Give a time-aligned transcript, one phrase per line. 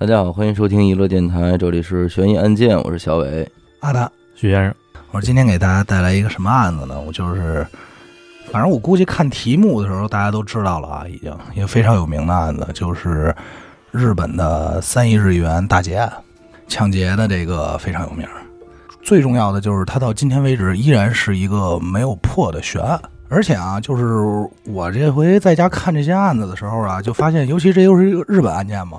[0.00, 3.50] 大家好，欢迎收听娱乐电台，这里是悬疑案件，我是小伟。
[3.80, 4.72] 阿达，徐先生，
[5.10, 7.00] 我说今天给大家带来一个什么案子呢？
[7.04, 7.66] 我就是，
[8.52, 13.34] 反正我估计看题目的时候大家都知道了啊，已经一个非常有名的案子，就是
[13.90, 16.12] 日本的三亿日元大劫案，
[16.68, 18.24] 抢劫的这个非常有名。
[19.02, 23.00] 最重要的就是它到今天为止依然是一个没有破的悬案。
[23.28, 28.98] 而且啊，就是我这回在家看这些案子的时候啊，就发现，尤其这又是一个日本案件嘛，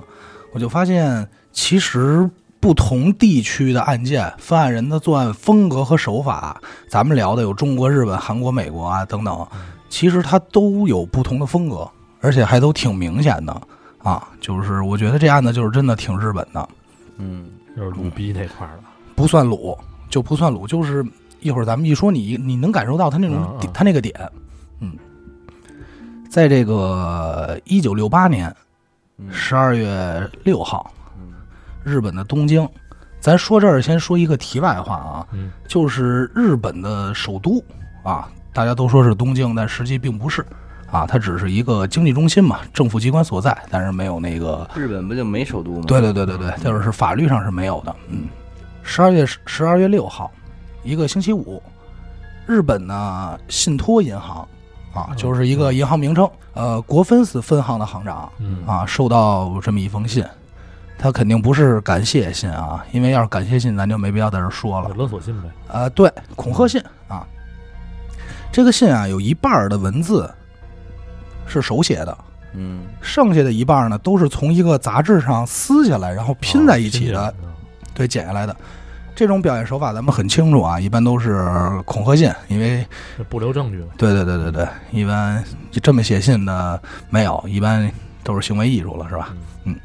[0.52, 2.30] 我就发现其实
[2.60, 6.60] 不同地区的案件，犯案人的作案风格和手法，
[6.90, 9.48] 咱们聊的有中国、日本、韩国、美国啊等等，
[9.90, 13.62] 其实它都有不同的风格，而且还都挺明显的
[14.00, 14.28] 啊。
[14.42, 16.70] 就是我觉得这案子就是真的挺日本的，
[17.18, 17.46] 嗯，
[17.78, 18.84] 就是鲁逼那块儿的，
[19.16, 19.78] 不算鲁，
[20.10, 21.06] 就不算鲁，就是
[21.40, 23.70] 一会儿咱们一说你，你能感受到他那种嗯嗯。
[23.74, 24.14] 他那个点，
[24.82, 24.93] 嗯，
[26.29, 28.56] 在这个一九六八年嗯
[29.32, 31.33] 十二月六号，嗯
[31.83, 32.67] 日本的东京。
[33.19, 37.61] 咱说这儿先说一个题外话啊，嗯就是日本的首都
[38.02, 40.45] 啊，大家都说是东京，但实际并不是
[40.89, 45.83] 啊，它只是一个经济中心嘛，政府机关所在，但是没有那个日本不就没首都吗？
[45.86, 47.94] 对对对对对，就是法律上是没有的。
[48.08, 48.30] 嗯，
[48.83, 50.31] 十二月十二月六号，
[50.81, 51.61] 一个星期五，
[52.48, 54.48] 日本呢信托银行
[54.94, 58.66] 啊，就是一个银行名称，呃，国分寺分行的行长嗯。
[58.66, 60.26] 啊，收到这么一封信，
[60.98, 64.90] 他肯定不是感谢信啊，因为要是感谢信，咱就没必要在这儿说了。
[64.95, 67.26] 勒索信呗，呃，对，恐吓信啊，
[68.52, 70.30] 这个信啊有一半的文字
[71.45, 72.17] 是手写的，
[72.54, 72.82] 嗯。
[73.02, 77.34] 剩下的一半呢都是从一个杂志上撕下来，然后拼在一起的，啊
[77.94, 78.56] 对，剪下来的。
[79.20, 81.45] 这种表现手法咱们很清楚啊，一般都是
[81.84, 82.88] 恐吓信，因为
[83.28, 87.92] 不留证据呗，对对对对对，一般就这么写信的没有，一般
[88.23, 89.36] 都是行为艺术了，是吧？
[89.66, 89.76] 嗯，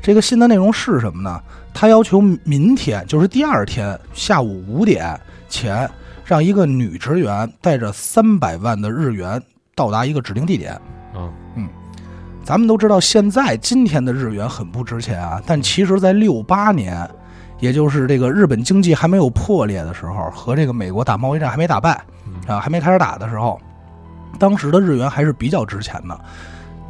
[0.00, 1.38] 这个信的内容是什么呢？
[1.74, 5.86] 他要求明天，就是第二天下午五点前，
[6.24, 9.38] 让一个女职员带着三百万的日元
[9.74, 10.80] 到达一个指定地点。
[11.14, 11.68] 嗯
[12.42, 17.06] 咱们都知道，现在今天的日元很不值钱啊，但其实，在六八年，
[17.60, 23.60] 也就是这个日本经济还没有破裂的时候，和这个美国打贸易战还没打败嗯啊，还没开始打的时候，
[24.38, 26.18] 当时的日元还是比较值钱的。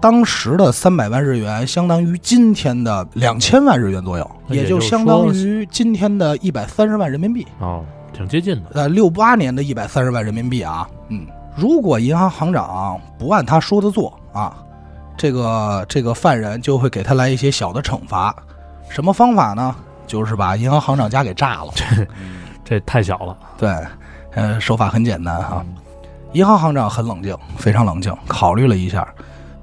[0.00, 7.44] 当时的三百万日元相当于今天的两千万日元左右，也也就就是相当于今天的一百三十万人民币。
[7.58, 14.56] 哦，挺接近的，呃，六八年的一百三十万人民币啊，嗯，如果银行行长不按他说的做啊，
[15.16, 18.32] 这个这个犯人就会给他来一些小的惩罚。
[18.88, 19.74] 什么方法呢？
[20.08, 21.70] 就是把银行行长家给炸了。
[21.76, 22.06] 这
[22.64, 23.72] 这太小了，对，
[24.32, 25.74] 呃，手法很简单哈、嗯
[26.34, 29.08] 银行行长很冷静，非常冷静，考虑了一下，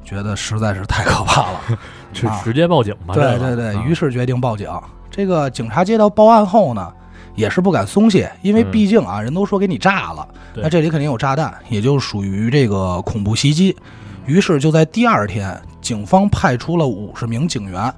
[0.03, 1.59] 觉得实在是太可怕了。
[2.11, 4.67] 就直接报警吧，对对对，啊于是决定报警。
[5.11, 6.91] 这个警察接到报案后呢，
[7.35, 13.77] 也是不敢松懈，因为嗯毕竟啊，人都说给你炸了，那这里肯定有炸弹，也就属于这个恐怖袭击。
[14.25, 17.93] 于是就在第二天，警方派出了五十名警员，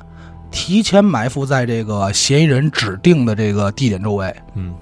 [0.52, 4.34] 提前埋伏在这个嫌疑人指定的这个地点周围。
[4.56, 4.74] 嗯。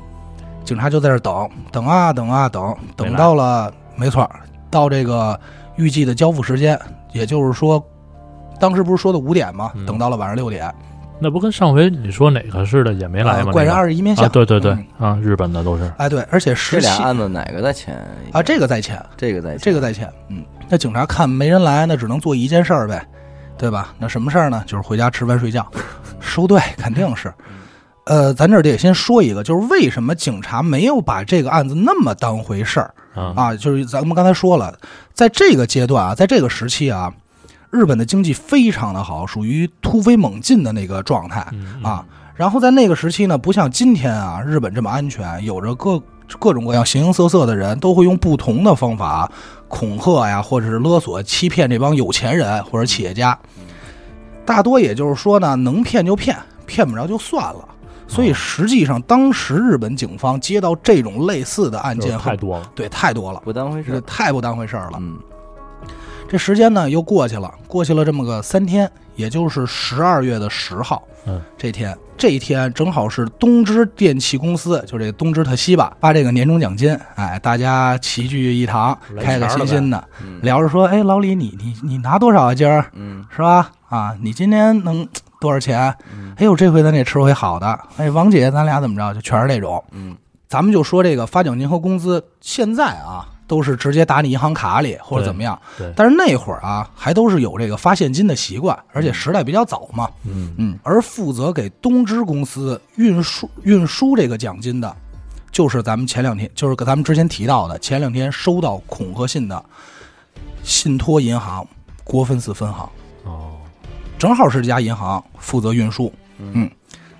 [0.64, 4.40] 警察就在这儿等，等啊等啊等，等到了，没错儿，
[4.72, 5.40] 到这个
[5.76, 6.80] 预计的交付时间，
[7.14, 7.84] 也就是说，
[8.60, 9.72] 当时不是说的五点吗？
[9.76, 9.86] 嗯。
[9.86, 10.74] 等到了晚上六点，
[11.20, 13.44] 那不跟上回你说哪个似的也没来吗？
[13.46, 13.80] 呃怪人那个？
[13.80, 14.86] 二十一面相、啊，对对对嗯。
[14.98, 17.96] 啊，日本的都是，哎对，而且这十七俩案子哪个在前？
[18.32, 19.60] 啊，这个在前，这个在前。
[19.60, 23.08] 这个在前，嗯，那警察看没人来，那只能做一件事儿呗，
[23.58, 23.94] 对吧？
[24.00, 24.64] 那什么事儿呢？
[24.66, 25.66] 就是回家吃饭睡觉，
[26.20, 27.34] 收队肯定是。
[28.06, 33.56] 呃，咱这儿得先说一个，就是为什么警察没有把这个案子那么当回事儿啊啊？
[33.56, 34.78] 就是咱们刚才说了，
[35.14, 37.12] 在这个阶段啊，在这个时期啊，
[37.72, 41.48] 日本的经济非常的好，属于突飞猛进的那个状态。
[41.54, 42.06] 嗯啊，
[42.36, 46.00] 然后在那个时期呢，不像今天啊，日本这么安全，有着各
[46.38, 49.32] 各种各样形形色色的人，都会用不同的方法
[49.68, 53.38] 恐吓呀，或者是勒索、欺骗这帮有钱人或者企业家。
[54.46, 57.68] 大多也就是说呢，能骗就骗，骗不着就算了。
[58.08, 63.92] 所以实际上，当时日本警方接到这种类似的案件太多了，对太多了，不当回事。
[63.92, 64.98] 这太不当回事儿了。
[65.00, 65.18] 嗯
[66.28, 82.56] 这时间呢又过去了，过去了这么个三天，也就是十二月的十号，嗯，这天这一天正好是东芝电器公司，就这个东芝特西吧发这个年终奖金，哎，大家齐聚一堂，开开心心的嗯聊着说，哎，老李你你你拿多少啊？
[82.56, 83.72] 今儿嗯是吧？
[83.90, 85.08] 啊，你今天能
[85.40, 85.94] 多少钱？
[86.14, 87.80] 嗯哎呦，这回咱得吃回好的。
[87.98, 89.14] 哎，王姐，咱俩怎么着？
[89.14, 89.84] 就全是这种。
[89.92, 90.16] 嗯
[90.48, 95.60] 咱们就说这个发奖金和工资，现在啊，都是直接打你银行卡里或者怎么样。
[95.78, 100.10] 对但是那会儿啊，还都是有这个发现金的习惯，而且时代比较早嘛。
[100.24, 104.96] 嗯嗯，而负责给东芝公司运输运输这个奖金的，
[105.52, 109.64] 就是咱们前两天，就是跟咱们之前提到的，前两天收到恐吓信的
[110.64, 111.68] 信托银行
[112.04, 112.90] 国分寺分行，
[113.24, 113.54] 哦，
[114.18, 116.12] 正好是这家银行负责运输。
[116.40, 116.70] 嗯，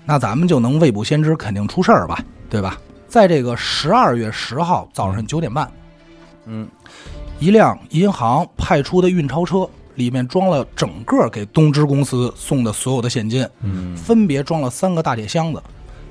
[0.04, 2.18] 那咱们就能未卜先知，肯定出事儿吧，
[2.50, 2.76] 对吧？
[3.08, 5.70] 在这个十二月十号早上九点半，
[6.46, 6.66] 嗯
[7.38, 15.62] 一辆银行派出的运钞车里面装了整个给东芝公司送的所有的现金，嗯分别装了三个大铁箱子，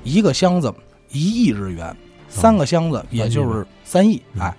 [0.04, 0.72] 一个箱子
[1.10, 1.96] 一亿日元，
[2.28, 4.22] 三个箱子也就是三亿。
[4.34, 4.56] 嗯哎，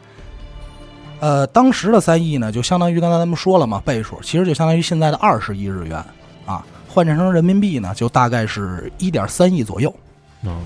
[1.19, 6.03] 呃，当时的三亿呢，就相当于刚才咱们说了嘛，倍数其实就相当于现在的二十亿日元
[6.45, 9.93] 啊，换算成人民币呢，就大概是一点三亿左右。
[10.43, 10.61] 嗯，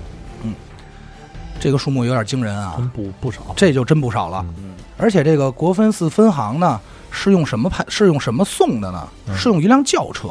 [1.60, 3.40] 这个数目有点惊人啊，真不不少。
[3.56, 4.44] 这就真不少了。
[4.58, 4.71] 嗯
[5.02, 7.84] 而且这个国分寺分行呢，是用什么派？
[7.88, 9.08] 是用什么送的呢？
[9.28, 10.28] 嗯是用一辆轿车，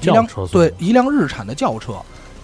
[0.00, 1.94] 一辆轿车送对，一辆日产的轿车。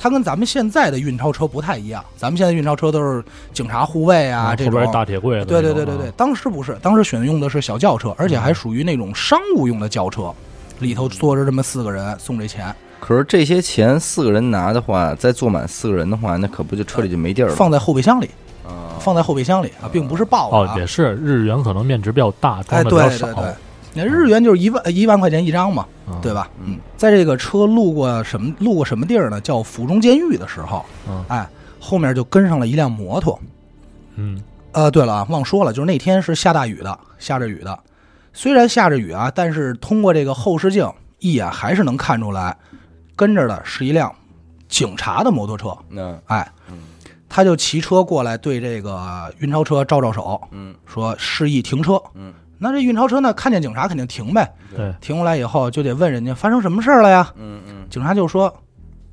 [0.00, 10.34] 它跟咱们现在的运钞车不太一样，咱们现在运钞车都是警察护卫啊，这种后边大铁柜对对对对对，当时不是，当时选用的是小轿车，而且嗯还属于那种商务用的轿车，
[10.80, 17.54] 里头坐着这么四个人送这钱，可是这些钱四个人拿的话，再坐满四个人的话，那可不就车里就没地儿了？
[17.54, 18.41] 放在后备箱里，啊，
[18.98, 20.78] 放在后备箱里啊，并不是爆哦的啊，。
[20.78, 23.44] 也是日元可能面值比较大，哎，装的比较少对对。
[23.44, 23.54] 对，
[23.94, 26.32] 那日元就是一万一万块钱一张嘛，嗯对？
[26.32, 26.48] 吧？
[26.64, 29.40] 嗯，在这个车路过什么路过什么地儿呢？
[29.40, 31.48] 叫府中监狱的时候，嗯哎，
[31.80, 33.38] 后面就跟上了一辆摩托。
[34.16, 34.40] 嗯
[34.72, 37.78] 呃，对了啊，忘说了，就是那天是下大雨的，下着雨的。
[38.32, 42.56] 虽然下着雨啊，但是通过这个后视镜一眼还是能看出来，
[43.14, 44.10] 跟着的是一辆
[44.68, 45.76] 警察的摩托车。
[45.90, 46.61] 那哎嗯，
[47.34, 51.98] 他就骑车过来，对这个运钞车招招手，嗯说示意停车。
[52.14, 54.54] 嗯那这运钞车呢，看见警察肯定停呗。
[54.76, 57.32] 对，停过来以后，就得问人家发生什么事儿了呀？
[57.36, 58.54] 嗯嗯警察就说：“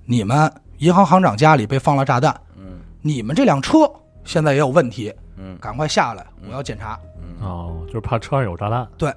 [0.06, 3.90] 你们银行行长家里被放了炸弹，嗯你们这辆车
[4.26, 7.00] 现在也有问题，嗯赶快下来，我要检查。
[7.24, 8.86] 嗯哦，就是怕车上有炸弹。
[8.98, 9.12] 对，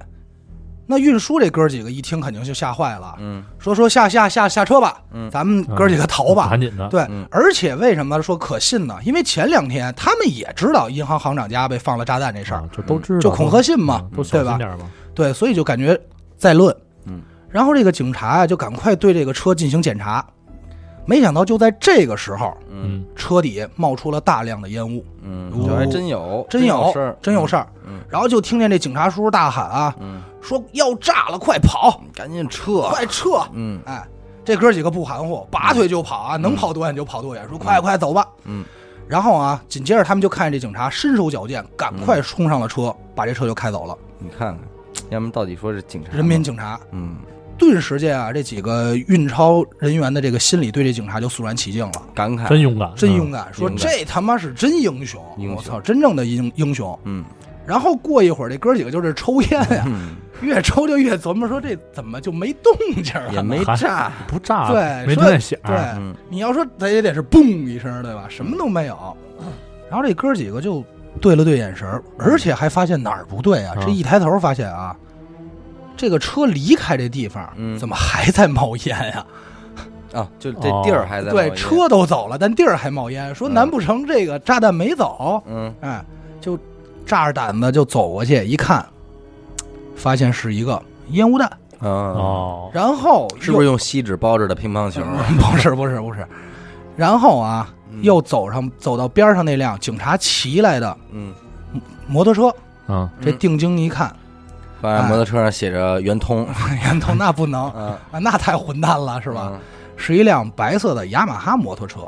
[0.93, 6.49] 那运输这哥几个一听肯定就吓坏了，嗯说说下下下下车吧，嗯咱们哥几个逃吧。
[6.51, 6.87] 赶紧的。
[6.89, 8.97] 对，嗯而且为什么说可信呢？
[9.05, 14.91] 因为前两天他们也知道银行行长家被放了炸弹这事儿，啊，就都知道，就恐吓信嘛嗯都小对吧心点嘛。
[15.15, 15.99] 对，所以就感觉
[16.37, 16.75] 在论。
[17.07, 20.25] 嗯，然后这个警察啊，就赶快对这个车进行检查，
[21.07, 22.83] 没想到就在这个时候，嗯。
[22.85, 23.05] 嗯。
[23.15, 25.65] 车底冒出了大量的烟雾，嗯，哦。
[25.67, 27.67] 这还真有，真有有事儿，真有事儿。
[27.87, 28.01] 嗯。
[28.09, 33.43] 然后就听见这警察叔叔大喊啊，嗯，说要炸了，快跑，赶紧撤，快撤！
[33.53, 33.81] 嗯。
[33.87, 34.05] 哎，
[34.45, 38.27] 这哥几个不含糊，拔腿就跑啊，能跑多远就跑多远，说快快走吧。
[38.45, 38.65] 嗯。
[39.09, 43.97] 然后啊，紧接着他们就看见这警察身手矫健，赶快冲上了车，把这车就开走了。
[44.19, 44.59] 你看看，
[45.11, 46.81] 要么到底说是警察，人民警察。
[46.93, 47.17] 嗯，
[47.59, 55.23] 顿时间啊，这几个运钞人员的这个心里对这警察就肃然起敬了，感慨，真勇敢，真勇敢，说这他妈是真英雄，
[55.57, 56.99] 我操，真正的英英雄。
[57.05, 57.25] 嗯
[57.65, 62.73] 然后过一会儿，这哥几个就是抽烟呀，嗯， 越抽就越琢磨，说这怎么就没动
[63.05, 63.33] 静了？
[63.33, 65.59] 也没炸，嗯，不炸，对没说听见响。
[65.65, 68.25] 对，嗯你要说他也得是嘣一声，对吧？
[68.29, 69.17] 什么都没有。
[69.89, 70.85] 然后这哥几个就
[71.21, 71.89] 对了对眼神，
[72.19, 73.75] 而且还发现哪儿不对啊？
[73.79, 74.97] 嗯这一抬头发现啊，
[76.03, 77.79] 这个车离开这地方，嗯。
[77.79, 79.25] 怎么还在冒烟呀？
[80.13, 83.33] 啊， 就这地儿还在冒对，烟车都走了，但地儿还冒烟。
[83.33, 83.55] 说嗯。
[83.55, 85.41] 难不成这个炸弹没走？
[85.47, 85.73] 嗯。
[85.81, 86.05] 哎，
[86.41, 86.59] 就
[87.07, 88.85] 炸着胆子就走过去一看，
[89.95, 91.47] 发现是一个烟雾弹，
[91.79, 95.03] 啊，哦，然后是不是用锡纸包着的乒乓球？
[95.39, 96.27] 不是不是不是，
[96.97, 98.03] 然后啊，嗯。
[98.03, 101.33] 又走上走到边上那辆警察骑来的嗯，
[102.09, 102.53] 摩托车，
[102.89, 104.13] 嗯，这定睛一看，
[104.83, 106.47] 发现摩托车上写着圆通，
[106.85, 107.73] 圆通那不能。
[108.21, 109.53] 那太混蛋了是是吧？？
[109.97, 112.01] 是一辆白色的雅马哈摩托车，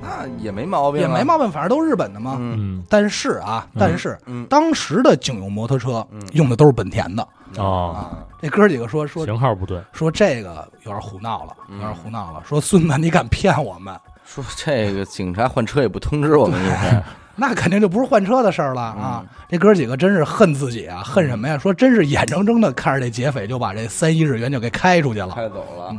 [0.00, 2.40] 那也没毛病，也没毛病，反正都是日本的嘛。
[2.88, 4.46] 但是啊，但是嗯。
[4.46, 6.20] 当时的警用摩托车嗯。
[6.32, 7.28] 用的都是本田的。
[7.58, 8.24] 哦，啊。
[8.40, 12.42] 这哥几个说说型号不对，说这个有点胡闹了，有嗯点胡闹了。
[12.46, 13.94] 说孙子，你敢骗我们？
[14.24, 17.02] 说这个警察换车也不通知我们一声，
[17.38, 19.24] 那肯定就不是换车的事儿了啊！
[19.48, 21.58] 这哥几个真是恨自己啊，恨什么呀？
[21.58, 25.28] 说真是眼睁睁的看着这劫匪就把这三亿日元就给开出去了。
[25.34, 25.98] 开走了嗯，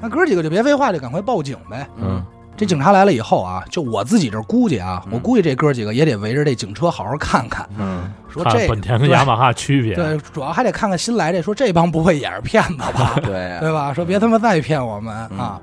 [0.00, 1.86] 那哥几个就别废话，就赶快报警呗。
[1.96, 2.22] 嗯，
[2.56, 13.14] 这警察来了以后啊，就我自己这儿估计啊，嗯我估计这哥几个也得围着这警车好好看看，嗯说这本田跟雅马哈区别，对，主要还得看看新来这，说这帮不会也是骗子吧？
[13.22, 13.92] 对对吧？
[13.94, 15.60] 说别他妈再骗我们嗯啊！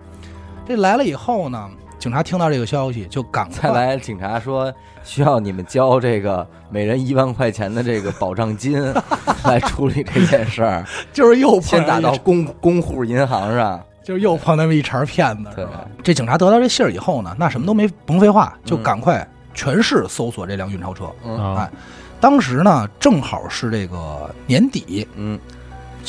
[0.68, 1.68] 这来了以后呢，
[2.00, 8.82] 警察听到这个消息就赶再快来警察说需要你们交这个每人一万块钱的这个保障金
[9.44, 13.80] 来处理这件事儿， 就是又碰先打到公公户银行上。
[14.02, 15.86] 就是又碰那么一茬骗子，是对吧？
[16.02, 21.06] 这警察得到这信儿以后呢，那什么都没甭废话，就嗯赶快全市搜索这辆运钞车。
[21.24, 21.78] 嗯啊哎，
[22.20, 25.40] 当时呢正好是这个年底，嗯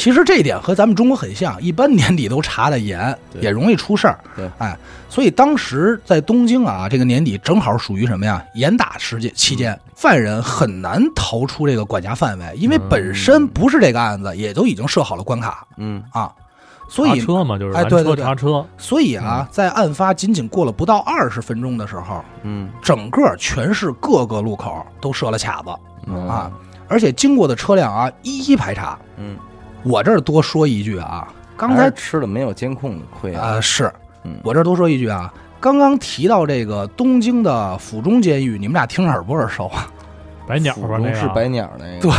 [0.00, 4.19] 其实这一点和咱们中国很像，一般年底都查的严，也容易出事儿。
[4.35, 4.75] 对，哎，
[5.11, 8.42] 所以当时在东京啊，这个年底正好属于什么呀？
[8.54, 15.66] 严打时间期间，犯人很难逃出这个管辖范围，因为本身不是这个案子，也都已经设好了关卡。
[15.76, 16.02] 嗯。
[16.12, 16.33] 啊。
[16.88, 18.25] 所以，查车嘛，就是哎对对对。
[18.25, 22.71] 查车，所以啊，在案发仅仅过了不到二十分钟的时候，嗯。
[22.80, 25.69] 整个全市各个路口都设了卡子，
[26.07, 26.26] 嗯。
[26.26, 26.50] 啊
[26.88, 28.99] 而且经过的车辆啊一一排查。
[29.16, 29.37] 嗯，
[29.83, 33.57] 我这儿多说一句啊，刚才吃了没有监控的亏啊。
[33.57, 33.93] 啊、是
[34.25, 39.91] 嗯我这儿多说一句啊，刚刚提到这个东京的府中监狱，你们俩听着耳不耳熟啊？
[40.47, 42.01] 白鸟吧那个是白鸟那个。
[42.01, 42.11] 对，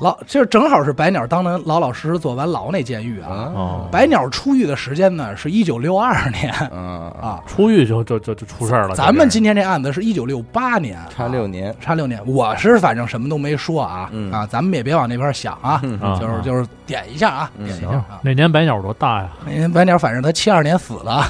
[0.00, 3.28] 老这正好是白鸟当年老老实实坐完牢那监狱啊。
[3.28, 8.94] 啊哦，白鸟出狱的时间呢是一九六二年啊，啊，出狱就就就就出事儿了。
[8.94, 11.74] 咱们今天这案子是一九六八年，差六年。
[11.80, 12.20] 差六年。
[12.26, 18.20] 我是反正什么都没说啊、嗯啊，咱们也别往那边想啊，嗯啊啊就是就是点一下啊，点一下啊。
[18.22, 19.30] 那年白鸟多大呀？
[19.46, 21.24] 那年白鸟反正他七二年死的， 啊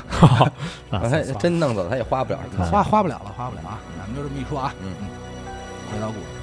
[0.91, 2.73] 啊他真弄走他也花不了什么钱。
[2.73, 3.79] 花花不了了，花不了啊。
[3.99, 4.89] 咱们就这么一说啊，嗯
[5.93, 6.36] 回到故事。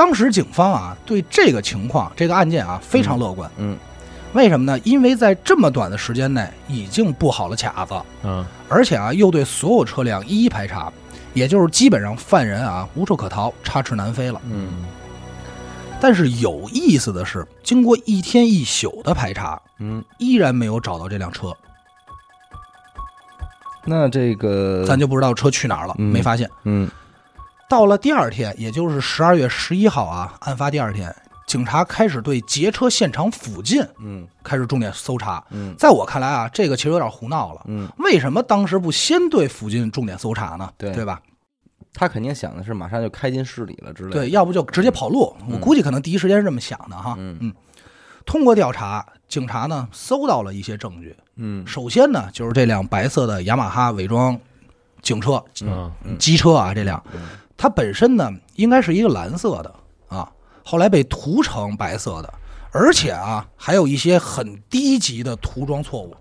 [0.00, 3.50] 嗯当时警方啊对这个情况、这个案件啊非常乐观。
[3.58, 3.76] 嗯
[4.32, 4.80] 为什么呢？
[4.82, 10.90] 因为在这么短的时间内已经布好了卡子，嗯而且啊又对所有车辆一一排查，
[11.34, 14.40] 也就是基本上犯人啊无处可逃，插翅难飞了。
[14.50, 14.84] 嗯
[16.00, 21.54] 但是有意思的是，经过一天一宿的排查，嗯，依然没有找到这辆车，
[23.84, 26.48] 那这个咱就不知道车去哪儿了，嗯没发现。
[26.64, 26.90] 嗯
[27.70, 31.14] 到了第二天，也就是十二月十一号啊，案发第二天，
[31.46, 35.40] 警察开始对劫车现场附近嗯开始重点搜查。
[35.50, 37.62] 嗯在我看来啊，这个其实有点胡闹了。
[37.66, 40.68] 嗯，为什么当时不先对附近重点搜查呢？
[40.76, 41.22] 对对吧？
[41.94, 44.14] 他肯定想的是马上就开进市里了之类的。
[44.14, 45.32] 对，要不就直接跑路。
[45.48, 47.14] 我嗯估计可能第一时间是这么想的哈。
[47.18, 47.54] 嗯
[48.26, 51.16] 通过调查，警察呢搜到了一些证据。
[51.36, 54.36] 嗯首先呢，就是这辆白色的雅马哈伪装
[55.02, 57.20] 警车、嗯嗯机车啊，这辆嗯
[57.60, 59.74] 它本身呢应该是一个蓝色的
[60.08, 60.26] 啊，
[60.64, 62.32] 后来被涂成白色的，
[62.72, 66.16] 而且啊还有一些很低级的涂装错误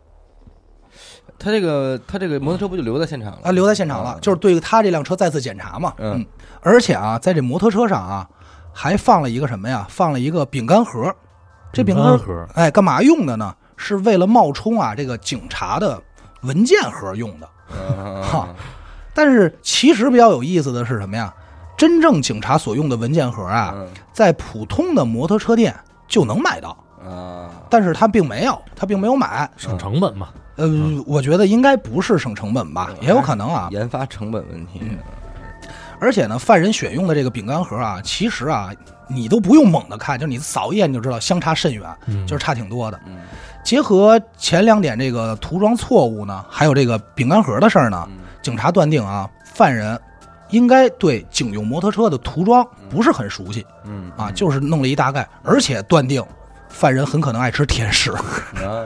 [1.37, 3.39] 他这个他这个摩托车不就留在现场了？
[3.43, 5.93] 啊，留在现场了，嗯就是对他这辆车再次检查嘛。
[5.97, 6.25] 嗯
[6.59, 8.29] 而且啊，在这摩托车上啊
[8.73, 9.87] 还放了一个什么呀？
[9.89, 11.15] 放了一个饼干盒，
[11.71, 13.55] 这饼干干盒哎干嘛用的呢？
[13.77, 16.03] 是为了冒充啊这个警察的
[16.41, 17.49] 文件盒用的。
[17.71, 18.49] 嗯哈
[19.19, 21.33] 但是其实比较有意思的是什么呀？
[21.77, 25.75] 真正警察所用的文件盒啊，嗯在普通的摩托车店
[26.07, 26.69] 就能买到，
[27.05, 29.49] 啊但是他并没有，他并没有买。
[29.57, 30.29] 省成本嘛。
[30.55, 30.69] 呃，
[31.05, 33.67] 我觉得应该不是省成本吧，嗯也有可能啊。
[33.71, 34.81] 研发成本问题。
[35.99, 38.69] 而且呢，犯人选用的这个饼干盒啊，其实啊，
[39.09, 42.97] 你都不用猛的看，就是你扫一眼你就知道相差甚远，嗯就是差挺多的。
[43.05, 43.17] 嗯
[43.65, 49.99] 结合前两点这个涂装错误呢，还有这个饼干盒的事儿呢，嗯警察断定啊，犯人
[50.49, 56.23] 应该对警用摩托车的涂装不是很熟悉嗯啊，就是弄了一大概，而且断定
[56.69, 58.11] 犯人很可能爱吃甜食，
[58.63, 58.85] 啊。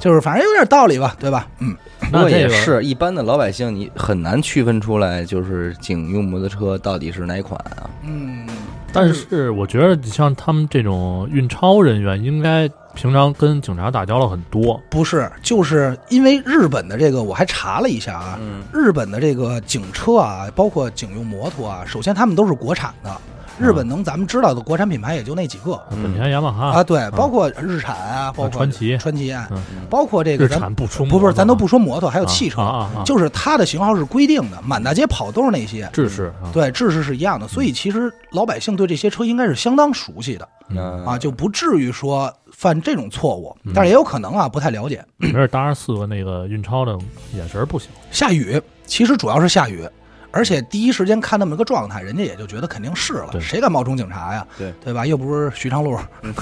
[0.00, 1.46] 就是反正有点道理吧，对吧？
[1.60, 1.76] 嗯，
[2.10, 7.88] 不过也是一般的老百姓，你很难区分出来，就是警用摩托车到底是哪款啊？
[8.02, 8.44] 嗯，
[8.92, 14.80] 但是我觉得像他们这种运钞人员，应该平常跟警察打交道很多。
[14.90, 18.62] 不是，就是因为日本的这个，我还查了一下啊，嗯。
[18.72, 23.10] 日本的这个警车啊，包括警用摩托啊，首先他们都是国产的。
[23.58, 25.78] 日本能咱们知道的国产品牌也就那几个。
[25.90, 26.02] 嗯。
[26.02, 26.66] 本田、雅马哈。
[26.68, 28.96] 啊，对，包括日产啊，包括传奇。
[28.96, 29.86] 传奇啊，嗯。
[29.90, 32.66] 包括这个日咱产不出不不是，咱都不说说摩托，还有汽车，啊。
[32.66, 40.48] 啊啊，就是它的型号是规定的，满大街跑都是那些，制式啊，对，制式是一样的，所以其实老百姓对这些车应该是相当熟悉的。
[40.70, 41.04] 嗯。
[41.04, 42.32] 啊，就不至于说
[42.62, 45.04] 犯这种错误嗯，但是也有可能啊，不太了解。
[45.16, 46.96] 没事当然四个那个运钞的
[47.34, 47.90] 眼神不行。
[48.12, 49.84] 下雨，其实主要是下雨，
[50.30, 54.46] 而且第一时间看那么个状态，人家也就觉得肯定是了，谁敢冒充警察呀？
[54.56, 55.04] 对对吧？
[55.04, 55.98] 又不是徐长路。
[56.22, 56.32] 嗯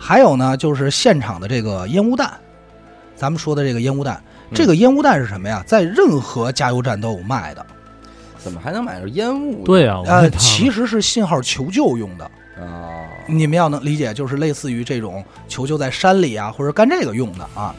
[0.00, 2.32] 还有呢，就是现场的这个烟雾弹，
[3.14, 5.62] 咱们说的这个烟雾弹，嗯这个烟雾弹是什么呀？
[5.66, 7.64] 在任何加油站都有卖的，
[8.36, 9.64] 怎么还能买着烟雾？
[9.64, 12.30] 对呀，我呃，其实是信号求救用的。
[12.60, 17.74] 啊，你们要能理解，就是类似于这种求救在山里啊，或者干这个用的啊。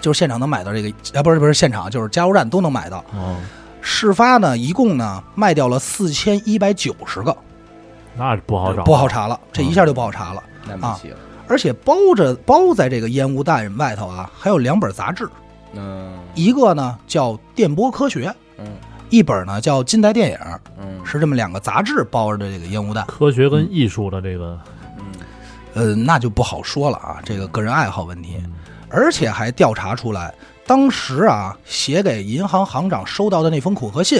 [0.00, 2.98] 就是现场能买到这个，啊，不是不是现场，就是加油站都能买到。
[3.14, 3.36] 哦，
[3.80, 7.36] 事发呢，一共呢卖掉了四千一百九十个，
[8.16, 10.42] 那不好找，不好查了，这一下就不好查了。
[10.66, 11.16] 那不起了。
[11.48, 15.26] 而且包着包在这个烟雾弹外头啊，还有两本杂志，
[15.72, 18.28] 嗯一个呢叫《电波科学》，
[18.58, 18.66] 嗯
[19.10, 20.36] 一本呢叫《近代电影》，
[20.80, 23.06] 嗯是这么两个杂志包着的这个烟雾弹。
[23.06, 24.58] 科学跟艺术的这个，
[24.98, 25.04] 嗯
[25.74, 28.36] 呃，那就不好说了啊，这个个人爱好问题。
[28.44, 28.54] 嗯
[28.90, 30.32] 而且还调查出来，
[30.66, 34.18] 当时啊写给银行行长收到的那封恐吓信，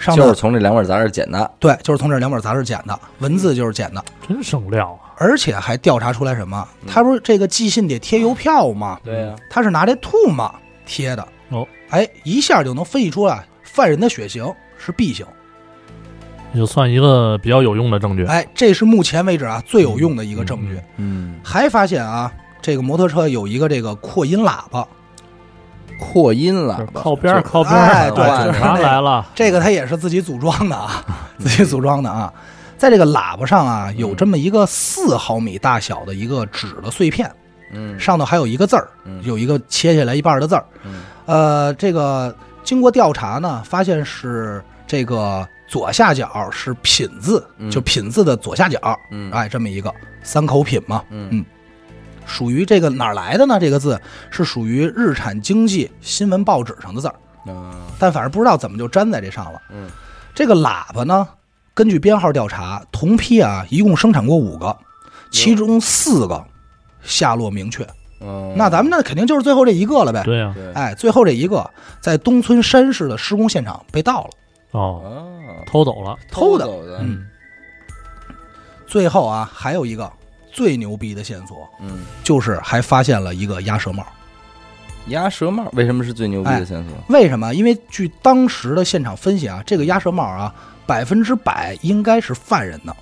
[0.00, 1.48] 上头就是从这两本杂志捡的。
[1.60, 4.04] 对，就是从这两本杂志捡的，文字就是捡的。
[4.26, 5.14] 真省料啊！
[5.16, 6.66] 而且还调查出来什么？
[6.82, 8.98] 嗯他不是这个寄信得贴邮票吗？
[9.04, 11.24] 对呀，他是拿这兔嘛贴的。
[11.50, 15.24] 哦，哎，一下就能分析出来犯人的血型是 B 型。
[16.52, 18.24] 也就算一个比较有用的证据。
[18.24, 20.80] 哎，这是目前为止啊最有用的一个证据。
[20.96, 24.84] 嗯，还发现啊，这个摩托车有一个这个扩音喇叭，
[26.00, 31.04] 扩音就是喇叭，靠边儿靠边儿，哎对警察来了，这个他也是自己组装的啊，
[31.38, 32.32] 自己组装的啊。
[32.76, 37.30] 在这个喇叭上啊，有这么一个四毫米大小的一个纸的碎片，
[37.72, 40.64] 嗯上头还有一个字儿，嗯有一个切下来一半的字儿。
[40.82, 47.70] 嗯呃，这个经过调查呢，发现是这个左下角是品字，嗯。
[47.70, 48.78] 就品字的左下角，
[49.10, 49.30] 嗯。
[49.32, 51.28] 哎，这么一个三口品嘛，嗯。
[51.32, 51.44] 嗯。
[52.26, 53.58] 属于这个哪儿来的呢？
[53.58, 54.00] 这个字
[54.30, 57.14] 是属于日产经济新闻报纸上的字儿，
[57.48, 59.60] 嗯但反正不知道怎么就粘在这上了。
[59.70, 59.90] 嗯。
[60.32, 61.26] 这个喇叭呢，
[61.74, 64.76] 根据编号调查，同批啊一共生产过五个，
[65.32, 66.44] 其中四个
[67.02, 67.84] 下落明确。
[68.20, 70.22] 嗯，那咱们那肯定就是最后这一个了呗。
[70.24, 70.72] 对呀，对。
[70.72, 71.68] 哎，最后这一个
[72.00, 74.30] 在东村山市的施工现场被盗了，
[74.72, 75.26] 哦，哦，
[75.66, 76.64] 偷走了，偷的。
[76.64, 77.26] 走的，嗯。
[78.86, 80.10] 最后啊还有一个
[80.52, 84.04] 最牛逼的线索，嗯，就是还发现了一个鸭舌帽。
[85.06, 86.94] 鸭舌帽为什么是最牛逼的线索？
[87.08, 87.54] 为什么？
[87.54, 90.54] 因为据当时的现场分析啊，这个鸭舌帽啊，
[90.86, 92.94] 百分之百应该是犯人的，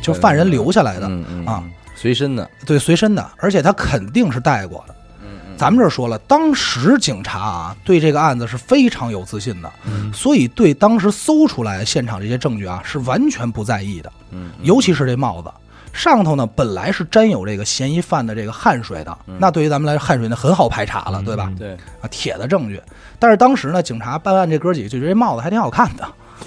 [0.00, 1.46] 就犯人留下来的，嗯嗯。
[1.46, 1.62] 啊，
[1.98, 4.94] 随身的，对，随身的，而且他肯定是带过的。
[5.20, 10.12] 嗯嗯，咱们这儿说了，当时警察啊对这个案子是非常有自信的，嗯。
[10.12, 15.50] 所以对当时搜出来现场这些证据啊是完全不在意的，嗯，嗯尤其是这帽子。
[15.92, 19.36] 上头呢本来是沾有这个嫌疑犯的这个汗水的，嗯。
[19.40, 21.46] 那对于咱们来说汗水呢很好排查了，对吧？
[21.48, 21.72] 嗯对。
[22.00, 22.80] 啊，铁的证据。
[23.18, 26.06] 但是当时呢，警察办案这哥几个就觉得这帽子还挺好看的，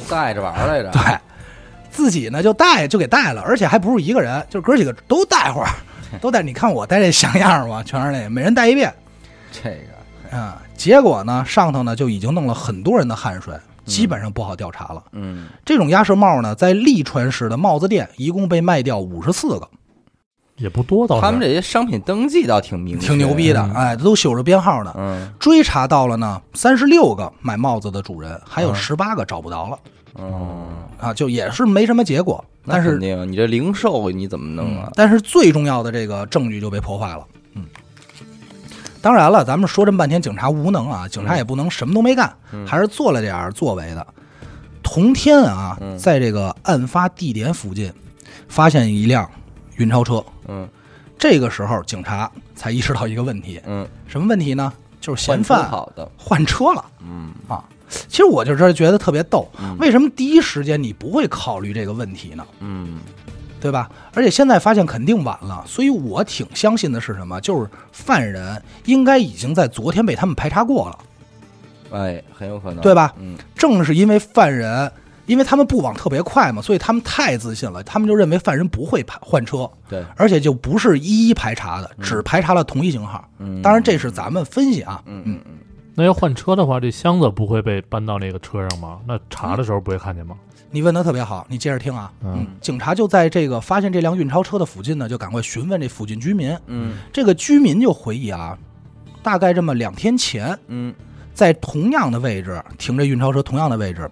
[0.10, 1.02] 戴着玩来着，对，
[1.92, 5.70] 自己呢就带就给带了，而且还不是一个人，就是哥几个都带会儿，
[6.22, 6.42] 都带。
[6.42, 7.84] 你看我戴这像样吗？
[7.86, 8.92] 全是那个，每人戴一遍。
[9.52, 9.78] 这
[10.32, 13.54] 个，啊，结果呢，上头呢就已经弄了很多人的汗水，
[13.86, 15.04] 基本上不好调查了。
[15.12, 19.68] 嗯这种鸭舌帽呢，在利川市的帽子店一共被卖掉五十四个，
[20.56, 24.94] 也不多，倒是他们这些商品登记倒挺明，挺牛逼的，嗯哎，都绣着编号呢。
[24.98, 29.78] 嗯追查到了呢，三十六个买帽子的主人，还有嗯十八个找不着了
[30.20, 30.68] 嗯，
[31.02, 32.44] 啊，就也是没什么结果。
[32.66, 34.92] 但是你这零售你怎么弄啊？
[34.94, 37.26] 但是最重要的这个证据就被破坏了。
[37.56, 37.66] 嗯，
[39.02, 44.06] 当然了，咱们说这么半天，警察无能啊，警察也不能什么都没干，嗯还是做了点儿作为的。
[44.84, 47.92] 同天啊，嗯在这个案发地点附近
[48.48, 49.28] 发现一辆
[49.78, 50.70] 运钞车，嗯
[51.18, 54.72] 这个时候警察才意识到一个问题，嗯，什么问题呢？
[55.00, 55.68] 就是嫌犯
[56.16, 57.66] 换车了嗯啊。
[58.08, 59.78] 其实我就是觉得特别逗，嗯。
[59.80, 62.46] 为什么第一时间你不会考虑这个问题呢？
[62.60, 63.00] 嗯。
[63.60, 63.92] 对吧？
[64.16, 67.40] 而且现在发现肯定晚了，所以我挺相信的是什么？
[67.42, 70.98] 就是犯人应该已经在昨天被他们排查过了，
[71.92, 73.14] 哎，很有可能，对吧？
[73.20, 73.38] 嗯。
[73.56, 74.92] 正是因为犯人，
[75.28, 83.24] 因为他们不往特别快嘛，所以他们太自信了，他们就认为犯人不会排换车，对，而且就不是一一排查的，只排查了同一型号。
[83.38, 85.40] 嗯，当然，这是咱们分析啊，嗯嗯。
[85.46, 85.52] 嗯，
[86.02, 88.98] 那要换车的话，这箱子不会被搬到那个车上吗？
[89.06, 90.36] 那查的时候不会看见吗？
[90.72, 92.12] 你问的特别好，你接着听啊。
[92.24, 96.58] 嗯警察就在这个发现这辆运钞车的附近呢，就赶快询问这附近居民。
[96.66, 98.58] 嗯这个居民就回忆啊，
[99.22, 100.92] 大概这么两天前，嗯
[101.36, 104.10] 在同样的位置停着运钞车，同样的位置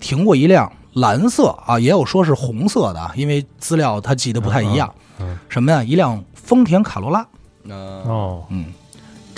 [0.00, 4.94] 停过一辆蓝色啊，也有说是红色的啊，因为资料他记得不太一样。
[5.18, 5.82] 嗯什么呀？
[5.82, 7.26] 一辆丰田卡罗拉。
[7.62, 8.66] 那哦，嗯，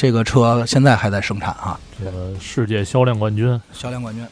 [0.04, 4.22] 这个车现在还在生产啊，这个世界销量冠军，销量冠军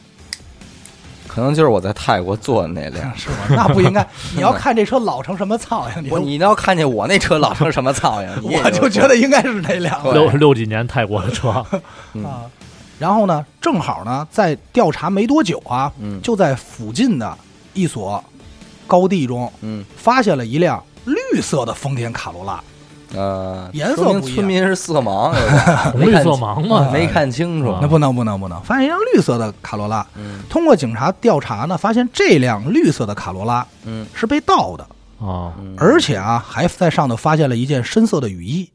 [1.27, 3.11] 可能就是我在泰国坐的那辆。
[3.17, 3.37] 是吗？
[3.49, 4.07] 那不应该。
[4.37, 11.65] 你要看这车老成什么操样，你我你要看见我那车老成什么操样，我就觉得应该是那辆对六六几年泰国的车，
[12.13, 12.43] 嗯 啊。
[12.99, 17.35] 然后呢，正好呢，在调查没多久啊，嗯就在附近的
[17.73, 18.23] 一所
[18.85, 22.63] 高地中嗯发现了一辆绿色的丰田卡罗拉。
[23.15, 27.79] 呃，颜色不一样村民是色盲，有点红绿色盲嘛，没看清楚啊。
[27.81, 30.05] 那不能不能不能，发现一辆绿色的卡罗拉。
[30.15, 34.83] 嗯通过警察调查呢，发现这辆绿色的卡罗拉嗯是被盗的，
[35.19, 38.69] 啊，嗯，而且啊还在上头发现了一件深色的雨衣。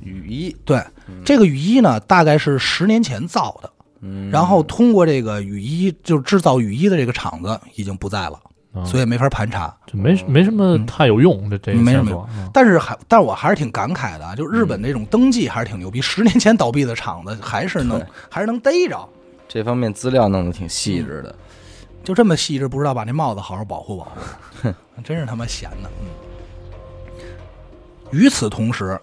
[0.00, 0.82] 雨衣，对，
[1.24, 3.70] 这个雨衣呢大概是十年前造的，
[4.02, 8.38] 嗯，然后通过这个雨衣，就是制造雨衣的这个厂子已经不在了，
[8.74, 9.74] 啊所以没法盘查。
[9.86, 19.08] 就没没什么太有用的这个没什么线索，啊但是还，但是我还是挺感慨的啊，就日本那种登记还是挺牛逼，十年前倒闭的厂子还是能还是能逮着，
[19.48, 21.34] 这方面资料弄得挺细致的。
[22.02, 24.04] 就这么细致，不知道把那帽子好好保护保
[24.62, 24.70] 护，
[25.02, 25.90] 真是他妈闲的。
[26.00, 26.08] 嗯。
[28.10, 29.00] 与此同时，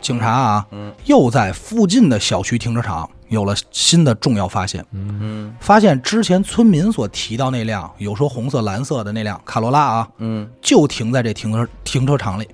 [0.00, 12.46] 警察啊，嗯又在附近的小区停车场有了新的重要发现，嗯嗯发现之前村民所提到那辆有说红色、蓝色的那辆卡罗拉啊，嗯，就停在这停车停车场里，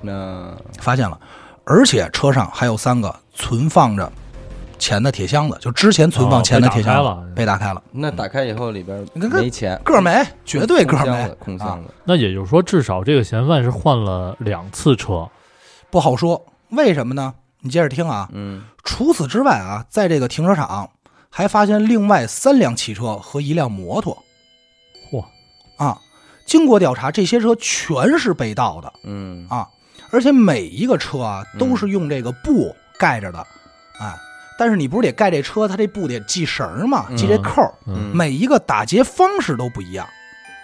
[0.00, 1.20] 那发现了，
[1.64, 4.10] 而且车上还有三个存放着
[4.78, 11.88] 钱的铁箱子，就之前存放钱的铁箱子、哦被打开了，那打开以后里边你看看没钱，个没，绝对个没空箱子，空箱子。
[12.04, 15.28] 那也就是说，至少这个嫌犯是换了两次车，
[15.90, 16.44] 不好说。
[16.70, 17.34] 为什么呢？
[17.62, 18.28] 你接着听啊。
[18.32, 20.90] 嗯除此之外啊，在这个停车场
[21.30, 24.22] 还发现另外三辆汽车和一辆摩托
[25.10, 25.24] 嚯，
[25.76, 25.98] 啊。
[26.44, 29.66] 经过调查，这些车全是被盗的嗯啊，
[30.10, 33.38] 而且每一个车啊都是用这个布盖着的，
[34.00, 34.14] 哎。
[34.58, 37.72] 但是你不是得盖这车，它这布得系绳儿嘛，系这扣儿。
[37.86, 40.06] 嗯，每一个打劫方式都不一样。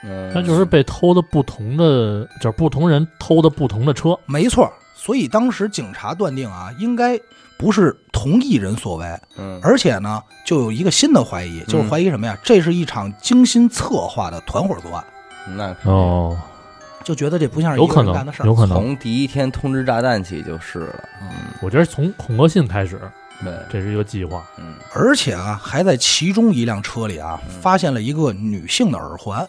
[0.05, 7.17] 嗯，那就是被偷的不同的，就是不同人偷的不同的车，没错，所以当时警察断定啊，应该
[7.57, 9.07] 不是同一人所为，
[9.37, 9.61] 嗯。
[9.63, 12.37] 而且呢，就有一个新的怀疑，就是怀疑什么呀？
[12.43, 15.05] 这是一场精心策划的团伙作案，
[15.57, 16.37] 那哦，
[17.05, 18.47] 就觉得这不像是一个有可能人干的事，儿。
[18.47, 18.77] 有可能。
[18.77, 21.05] 从第一天通知炸弹起就是了。
[21.23, 21.29] 嗯，
[21.63, 23.01] 我觉得从恐吓信开始，
[23.45, 24.45] 对，这是一个计划。
[24.59, 24.75] 嗯。
[24.93, 29.49] 而且啊，还在其中一辆车里啊，发现了一个女性的耳环，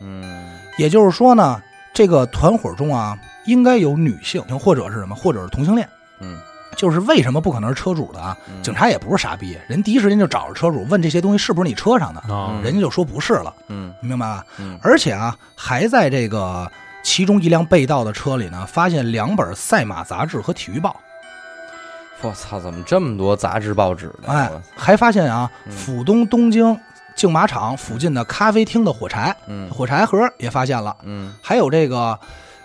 [0.00, 0.50] 嗯。
[0.78, 1.62] 也就是说呢，
[1.94, 5.88] 这个团伙中啊，应该有女性，或者是什么，或者是同性恋。
[6.20, 6.38] 嗯。
[6.76, 8.36] 就是为什么不可能是车主的啊？
[8.48, 8.62] 嗯。
[8.62, 12.22] 警察也不是傻逼，人第一时间就找着车主，问这些东西是不是你车上的，
[12.62, 13.92] 人家就说不是了，嗯。
[14.00, 14.44] 明白吧？
[14.58, 14.78] 嗯。
[14.80, 16.70] 而且啊，还在这个
[17.02, 20.94] 其中一辆被盗的车里呢，发现两本赛马杂志和体育报，
[22.22, 24.28] 我操，怎么这么多杂志报纸呢？
[24.28, 25.72] 哎，还发现啊，嗯。
[25.74, 26.78] 浦东东京
[27.16, 29.68] 竞马场附近的咖啡厅的火柴，嗯。
[29.70, 31.34] 火柴盒也发现了，嗯。
[31.42, 32.18] 还有这个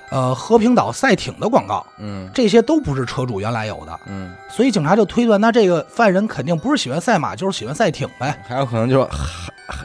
[0.09, 9.07] 呃和平岛赛艇的广告，嗯这些都不是车主原来有的，嗯，所以警察就推断，那这个犯人肯定不是喜欢赛马，就是喜欢赛艇呗，还有可能就是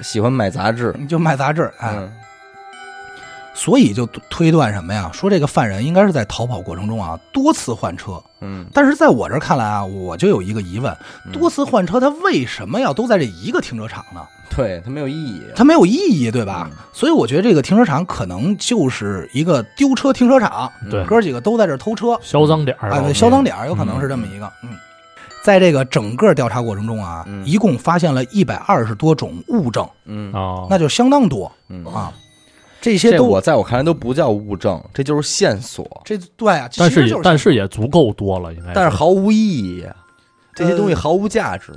[0.02, 0.94] 喜欢买杂志。
[0.98, 1.94] 你就卖杂志，哎。
[1.96, 2.12] 嗯
[3.61, 5.11] 所以就推断什么呀？
[5.12, 8.64] 说这个犯人应该是在逃跑过程中啊多次换车，嗯。
[8.73, 10.90] 但是在我这儿看来啊，我就有一个疑问：
[11.27, 11.33] 嗯。
[11.33, 14.23] 多次换车，他为什么要都在这一个停车场呢？
[14.57, 15.42] 对，他没有意义。
[15.55, 16.70] 他没有意义，对吧？
[16.70, 16.77] 嗯。
[16.94, 21.05] 所以我觉得这个停车场可能就是一个丢车停车场，对。
[21.05, 24.51] 哥几个都在这偷车，销赃点儿啊，对，嗯销赃点儿有可能是这么一个。
[24.62, 24.70] 嗯，
[25.44, 27.44] 在这个整个调查过程中啊，嗯。
[27.46, 30.33] 一共发现了一百二十多种物证，嗯。
[30.33, 31.85] 哦，那就相当多嗯。
[31.85, 32.11] 啊。
[32.81, 39.95] 这些这都我在我看来都不叫物证，这就是线索，这对啊，但其实就是但是也足够多了，应该但是毫无意义呀。
[40.55, 41.73] 这些东西毫无价值，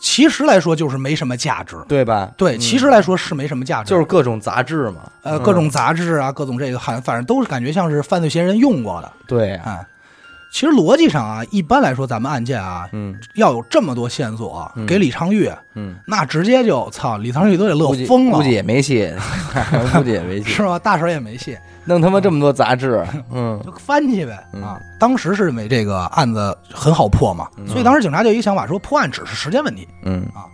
[0.00, 1.76] 其实来说就是没什么价值。
[1.88, 2.30] 对吧？
[2.36, 9.10] 对，嗯其实来说是没什么价值，就是各种杂志嘛，呃嗯各种杂志啊，各种这个，反反正都是感觉像是犯罪嫌疑人用过的。
[9.26, 9.86] 对呀，哎，
[10.50, 13.16] 其实逻辑上啊，一般来说咱们案件啊，嗯。
[13.34, 14.84] 要有这么多线索嗯。
[14.84, 18.36] 给李昌钰，嗯，那直接就操，李昌钰都得乐估计疯了。
[18.36, 19.12] 估计，也没戏，
[19.94, 20.44] 估计也没戏。
[20.50, 20.78] 是，吧？
[20.78, 23.60] 大婶也没戏，弄他妈这么多杂志，嗯。
[23.64, 24.62] 就翻去呗嗯。
[24.62, 24.80] 啊！
[24.98, 27.66] 当时是认为这个案子很好破嘛，嗯。
[27.68, 29.86] 所以当时警察就一个想法，说破案只是时间问题。
[30.04, 30.22] 嗯。
[30.34, 30.44] 啊。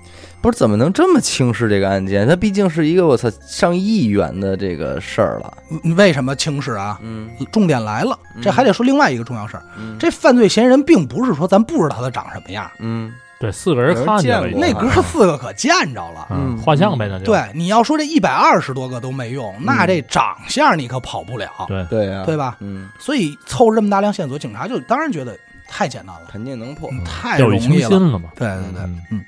[0.46, 2.24] 不是怎么能这么轻视这个案件？
[2.24, 5.52] 它毕竟是一个我操上亿元的这个事儿了。
[5.70, 7.00] 嗯为什么轻视啊？
[7.02, 9.64] 嗯重点来了，嗯这还得说另外一个重要事儿。
[9.76, 16.28] 嗯这犯罪嫌疑人并不是说咱不知道他长什么样，嗯对四个人看见了那哥四个可见着了。
[16.30, 22.56] 嗯嗯画像呗，那就对，你要说这一百二十多个都没用，那这长相你可跑不了，对对呀，对吧？
[22.60, 25.36] 嗯，所以凑这么大量线索，警察就当然觉得
[25.68, 26.88] 太简单了，肯定能破。
[26.92, 27.88] 嗯太容易了。
[27.88, 28.30] 心了嘛。
[28.36, 29.24] 对对对，嗯嗯，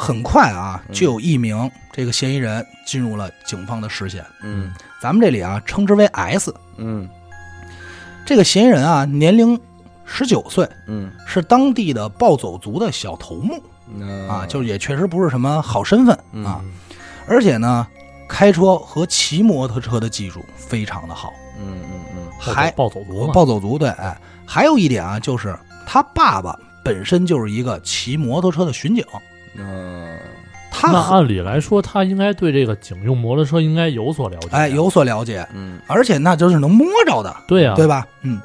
[0.00, 0.94] 很快啊，嗯。
[0.94, 4.24] 就有一名这个嫌疑人进入了警方的视线。
[4.42, 4.72] 嗯。
[5.00, 6.54] 咱们这里啊，称之为 S。
[6.78, 7.08] 嗯。
[8.24, 9.58] 这个嫌疑人啊，年龄
[10.04, 11.12] 十九岁，嗯。
[11.26, 13.62] 是当地的暴走族的小头目。
[13.94, 14.28] 嗯。
[14.28, 16.44] 啊，就也确实不是什么好身份嗯。
[16.44, 16.60] 啊，
[17.26, 17.86] 而且呢，
[18.28, 21.32] 开车和骑摩托车的技术非常的好。
[21.58, 22.26] 嗯嗯嗯。
[22.38, 25.54] 还暴走族嘛，暴走族对，哎，还有一点啊，就是
[25.86, 29.04] 他爸爸本身就是一个骑摩托车的巡警，
[29.60, 30.18] 嗯，
[30.82, 34.48] 那他很按理来说，他应该对这个警用摩托车应该有所了解。
[34.50, 38.06] 哎有所了解，嗯而且那就是能摸着的，对呀、对吧？
[38.22, 38.40] 嗯，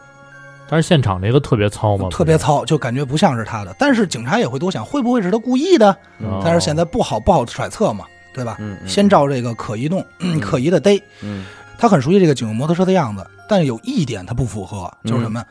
[0.67, 3.75] 但是现场这个特别糙嘛，特别糙，就感觉不像是他的。
[3.78, 5.95] 但是警察也会多想，会不会是他故意的？
[6.19, 8.58] 嗯但是现在不好不好揣测嘛，对吧？
[8.60, 10.04] 嗯，嗯先照这个可疑动、
[10.41, 11.45] 可疑的逮，嗯
[11.78, 15.43] 他很熟悉这个警用摩托车的样子，但是有一点他不符合，就是什么？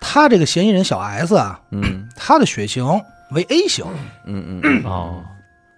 [0.00, 2.84] 他这个嫌疑人小 S 啊，嗯他的血型
[3.30, 3.84] 为 A 型，
[4.24, 5.24] 嗯嗯哦，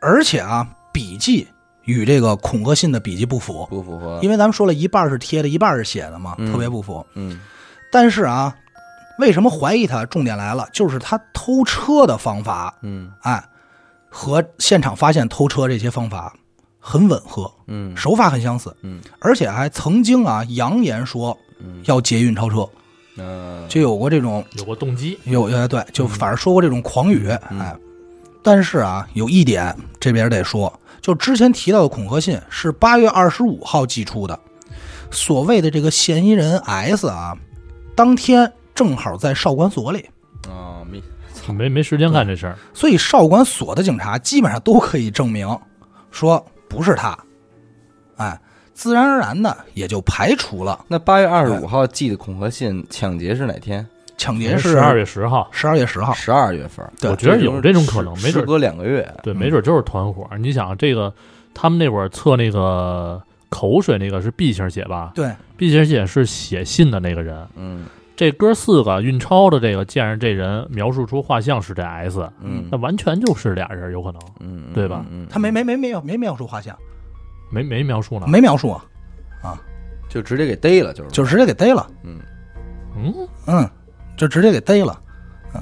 [0.01, 1.49] 而且啊，笔迹
[1.85, 6.53] 与这个恐吓信的笔迹不符，不符合，因为咱们说了一半是贴的，一半是写的嘛，嗯。
[6.53, 7.05] 特别不符。
[7.15, 7.41] 嗯。
[7.91, 8.55] 但是啊，
[9.19, 10.05] 为什么怀疑他？
[10.07, 13.11] 重点来了，就是他偷车的方法，嗯。
[13.23, 13.43] 哎，
[14.09, 16.33] 和现场发现偷车这些方法
[16.79, 17.97] 很吻合，嗯。
[17.97, 19.01] 手法很相似，嗯。
[19.19, 21.83] 而且还曾经啊扬言说嗯。
[21.87, 22.69] 要劫运超车，
[23.21, 27.61] 嗯，就有过这种有过动机，有呃对，就反正说过这种狂语，嗯。
[27.61, 27.77] 哎，
[28.43, 34.39] 但是啊，有一点这边得说，就之前提到的恐吓信是八月二十五号寄出的，
[35.11, 37.37] 所谓的这个嫌疑人 S 啊，
[37.95, 40.09] 当天正好在少管所里，
[40.49, 41.03] 啊，没
[41.53, 42.57] 没没时间干这事儿。
[42.73, 45.59] 所以少管所的警察基本上都可以证明
[46.11, 47.19] 说不是他，
[48.17, 48.41] 哎，
[48.81, 53.87] 自然而然的也就排除了那八月二十五号寄的恐吓信，抢劫是哪天？
[54.17, 56.83] 抢劫是十二月十号，十二月十号，十二月份。
[56.99, 59.07] 对我觉得有这种可能，没准时隔两个月。
[59.23, 60.27] 对，嗯没准就是团伙。
[60.39, 61.13] 你想这个，
[61.53, 67.47] 他们那会儿测那个口水，那个是 B 型血吧对，？B 型血是写信的那个人。
[67.57, 67.85] 嗯
[68.17, 76.75] 这哥四个运钞的这个见着这人，描述出画像是这 S，嗯那完全就是俩人，有可能嗯，对吧嗯，他没没没没有没描述画像，
[77.51, 78.27] 没没描述呢。
[78.27, 78.71] 没描述
[79.43, 79.59] 啊，
[80.09, 81.87] 就直接给逮了，就是就直接给逮了。
[82.05, 82.19] 嗯
[82.97, 83.71] 嗯，嗯，
[84.17, 84.99] 就直接给逮了。
[85.55, 85.61] 嗯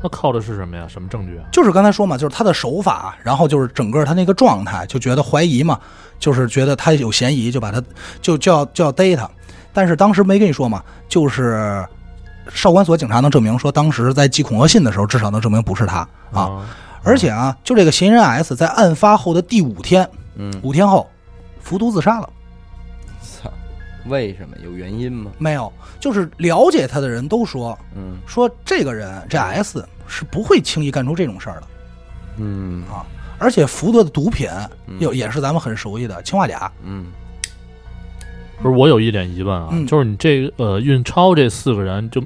[0.00, 0.86] 那靠的是什么呀？
[0.86, 1.44] 什么证据啊？
[1.50, 5.76] 就是刚才说嘛，就是他的手法，然后就是整个他那个状态，就觉得怀疑嘛，
[6.20, 7.82] 就是觉得他有嫌疑，就把他
[8.22, 9.28] 就就要就要逮他。
[9.72, 11.84] 但是当时没跟你说嘛，就是
[12.48, 15.96] 少管所警察能证明说，当时在寄恐吓信的时候，至少能证明不是他
[16.30, 16.42] 啊。
[16.42, 16.66] 啊，
[17.02, 20.08] 而且啊，就这个嫌疑人 S 在案发后的第五天，
[20.38, 21.06] 嗯，五天后
[21.60, 22.30] 服毒自杀了。
[23.20, 23.52] 操，
[24.06, 24.56] 为什么？
[24.64, 25.30] 有原因吗？
[25.36, 25.70] 没有，
[26.00, 31.66] 就是了解他的人都说，嗯说这个人这 S 是不会轻易干出这种事儿的。
[32.38, 33.04] 嗯啊
[33.40, 34.48] 而且服的毒品
[34.86, 37.06] 嗯又也是咱们很熟悉的氰化钾，嗯
[38.62, 42.20] 不是，我有一点疑问啊，嗯就是你这个呃运钞这四个人就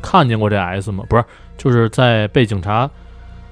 [0.00, 1.04] 看见过这 S 吗？
[1.08, 1.24] 不是，
[1.56, 2.90] 就是在被警察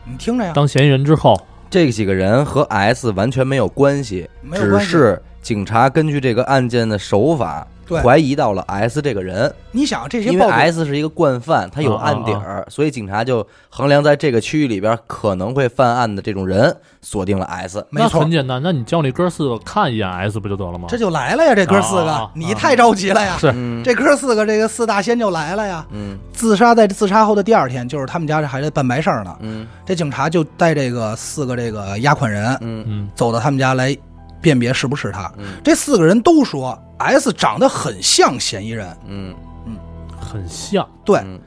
[0.05, 4.91] 你听着呀，当嫌疑人之后，这几个人和 S 完全没有关系，只没有关系。
[4.91, 8.01] 是警察根据这个案件的手法对。
[8.01, 17.85] 怀疑到了 S 这个人，你想这些因为 S 是一个惯犯，他有案底儿，所以警察就衡量在这个区域里边可能会犯案的这种人，锁定了 S。
[17.91, 18.21] 没错。
[18.21, 20.87] 很，简单，那你叫那哥四个看一眼 S 不就得了吗？
[20.89, 22.11] 这就来了呀，这哥四个。
[22.11, 23.53] 啊啊啊，你太着急了呀，是。
[23.55, 23.83] 嗯。
[23.85, 25.85] 这哥四个这个四大仙就来了呀。
[25.91, 26.19] 嗯。
[26.33, 29.67] 自杀在自杀后的第二天，就是他们家这还在办白事儿呢，嗯。
[29.85, 32.85] 这警察就带这个四个这个押款人嗯。
[32.87, 33.97] 嗯，走到他们家来
[34.41, 35.31] 辨别是不是他。
[35.39, 39.35] 嗯这四个人都说 S 长得很像嫌疑人，嗯
[39.67, 39.77] 嗯
[40.19, 40.87] 很像。
[41.05, 41.41] 对，嗯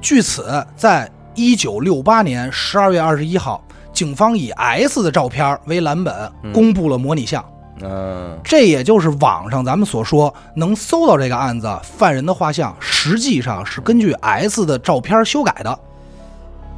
[0.00, 7.44] 据此，在一九六八年十二月二十一号，警方以 S 的照片为蓝本嗯公布了模拟像。
[7.84, 15.78] 嗯这也就是网上咱们所说能搜到这个案子犯人的画像，实际上是根据 S 的照片修改的。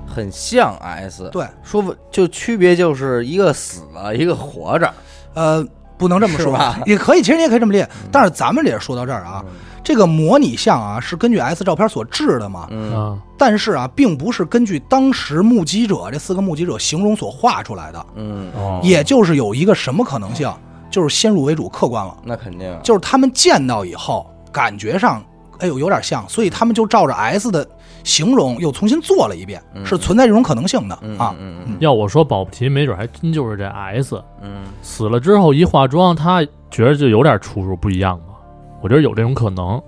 [0.07, 1.29] 很像 S。
[1.33, 4.95] 对，说不就区别就是一个死了，一个活着。
[5.35, 5.65] 呃，
[5.99, 6.81] 不能这么说吧？
[6.87, 7.89] 也可以，其实你也可以这么理解。
[8.11, 9.45] 但是咱们这说到这儿啊，
[9.83, 12.95] 这个模拟像啊是根据 S 照片所制的嘛，嗯。
[12.95, 20.53] 啊，但是啊，并不是根据当时目击者这四个目击者形容所画出来的，嗯，哦，也就是有一个什么可能性，
[20.91, 22.17] 就是先入为主，客观了。
[22.25, 22.77] 那肯定。
[22.83, 25.23] 就是他们见到以后，感觉上，
[25.59, 27.67] 哎呦有点像，所以他们就照着 S 的
[28.05, 31.35] 形容又重新做了一遍，嗯是存在这种可能性的嗯啊。
[31.41, 38.35] 嗯嗯要我说，保不齐没准还真就是这 S 嗯死了之后一化妆，他觉得就有点出入不一样嘛。
[38.83, 39.83] 我觉得有这种可能，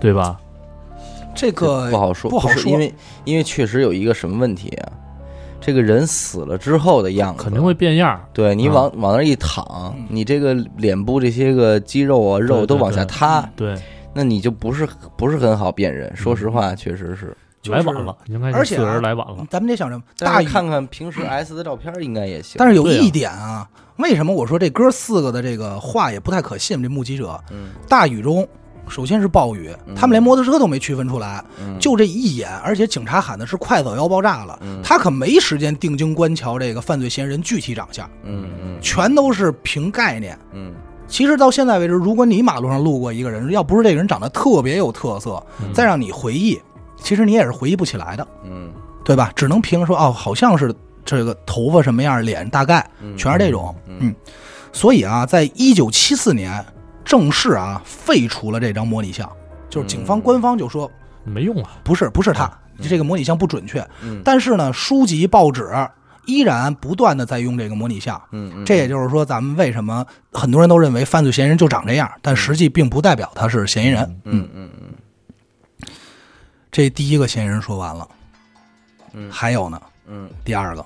[0.00, 0.38] 对吧？
[1.34, 4.92] 这个不好说，不好说因为因为确实有一个什么问题啊？
[5.60, 8.20] 这个人死了之后的样子肯定会变样儿。
[8.34, 9.64] 对你啊往往那儿一躺
[9.96, 13.74] 嗯，你这个脸部这些个肌肉啊肉都往下对塌，对，
[14.12, 14.86] 那你就不是
[15.16, 16.14] 不是很好辨认。
[16.14, 17.36] 说实话，确实是。
[17.64, 19.46] 就是来晚了，应该而且四人来晚了。
[19.48, 22.56] 咱们得想着大大宇，看看平时 S 的照片应该也行。
[22.58, 26.82] 但是有一点啊，为什么我说这哥四个的这个话也不太可信？
[26.82, 28.46] 这目击者嗯大雨中
[28.86, 40.38] 首先是暴雨，嗯他们连摩托车都没区分出来，嗯就这一眼，而且警察喊的是快走要爆炸了，嗯他可没时间定睛观瞧这个犯罪嫌疑人具体长相，嗯嗯全都是凭概念。
[40.52, 40.74] 嗯
[41.06, 46.58] 其实到现在为止，如果你马路上路过一个人，要不是这个人长得特别有特色，嗯再让你回忆，
[47.04, 48.72] 其实你也是回忆不起来的，嗯。
[49.04, 49.30] 对吧？
[49.36, 53.76] 只能凭说哦，好像是这个头发什么样，脸大概嗯全是这种。
[53.86, 54.14] 嗯嗯，
[54.72, 56.64] 所以啊，在一九七四年
[57.04, 59.30] 正式啊废除了这张模拟像，
[59.68, 60.20] 就是警方嗯。
[60.22, 60.90] 官方就说
[61.22, 63.86] 没用啊，不是不是他，这个模拟像不准确。
[64.02, 64.22] 嗯。
[64.24, 65.68] 但是呢，书籍报纸
[66.24, 68.18] 依然不断的在用这个模拟像。
[68.32, 74.02] 嗯嗯，这也就是说，咱们为什么很多人都认为犯罪嫌疑人就长这样，但实际并不代表他是嫌疑人。
[74.24, 74.70] 嗯嗯。
[74.80, 74.93] 嗯
[76.74, 78.08] 这第一个嫌疑人说完了，
[79.12, 79.30] 嗯。
[79.30, 80.28] 还有呢，嗯。
[80.44, 80.84] 第二个，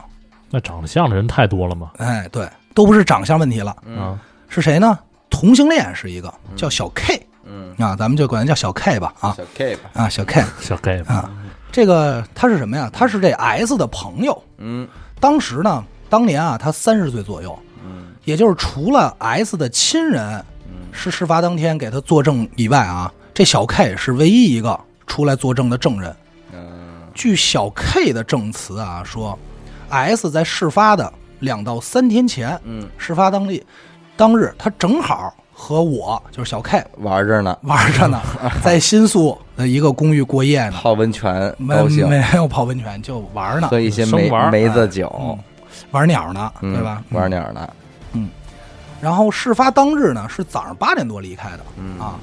[0.50, 3.98] 那长得像的人太多了吗，哎，对，都不是长相问题了，嗯。
[3.98, 4.18] 啊，
[4.50, 4.98] 是谁呢？
[5.30, 9.34] 同性恋是一个，叫小 K 嗯，啊，咱们就管他叫小 K 吧，啊。
[9.34, 11.30] 小 K 吧，啊，小 K 小 gay 吧，啊，
[11.72, 12.90] 这个他是什么呀？
[12.92, 14.86] 他是这 S 的朋友，嗯。
[15.18, 18.08] 当时呢，当年啊，他三十岁左右，嗯。
[18.26, 20.22] 也就是除了 S 的亲人
[20.66, 20.92] 嗯。
[20.92, 26.14] 是事发当天给他作证以外啊，这小 K 是唯一一个出来作证的证人。
[26.52, 26.60] 嗯。
[27.14, 29.36] 据小 K 的证词啊说
[29.88, 33.60] ，S 在事发的两到三天前，嗯，事发当日，
[34.16, 38.20] 当日他正好和我就是小 K 玩着呢，玩着呢，
[38.62, 45.12] 在新宿的一个公寓过夜呢，泡温泉没高兴，没有泡温泉就玩呢，喝一些梅梅子酒。
[45.20, 45.36] 嗯，
[45.90, 47.02] 玩鸟呢，嗯对吧？
[47.10, 47.68] 玩鸟呢，
[48.12, 48.28] 嗯。
[49.00, 51.98] 然后事发当日呢是早上八点多离开的嗯。
[51.98, 52.14] 啊，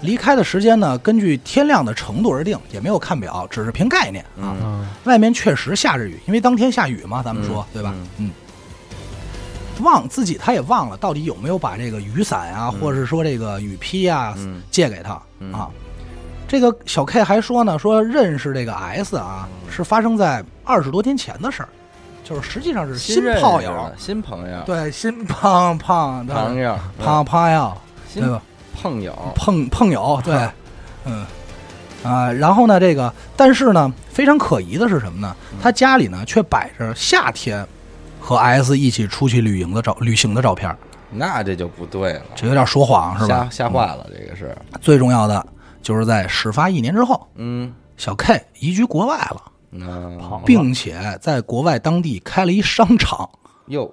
[0.00, 4.56] 离开的时间呢根据天亮的程度而定，也没有看表，只是凭概念啊。
[5.04, 7.94] 外面确实下着雨，因为当天下雨嘛，咱们说、嗯对吧？
[8.18, 8.30] 嗯
[9.78, 15.68] 嗯，忘自己他也忘了到底有没有把这个雨伞啊，嗯或者是说这个雨披啊、嗯借给他嗯啊。
[16.48, 21.68] 这个小 K 还说呢，说认识这个 S 啊，嗯是发生在二十多天前的事儿，
[22.24, 27.76] 就是实际上是新炮友，新朋友，对，新 胖胖的朋友，胖胖友，
[28.14, 28.40] 对吧？
[28.80, 30.48] 朋友，碰碰友，对，
[31.04, 31.24] 嗯。
[32.02, 35.34] 啊，然后呢，这个但是呢，非常可疑的是什么呢？
[35.52, 35.58] 嗯。
[35.60, 37.66] 他家里呢却摆着夏天
[38.20, 40.76] 和 S 一起出去旅行的照旅行的照片，
[41.10, 43.48] 那这就不对了，这有点说谎是吧？
[43.50, 45.44] 吓吓坏了，这个是，最重要的
[45.82, 47.74] 就是在事发一年之后，嗯。
[47.96, 53.26] 小 K 移居国外了，嗯，并且在国外当地开了一商场。
[53.68, 53.90] 哟，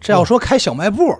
[0.00, 1.14] 这要说开小卖部，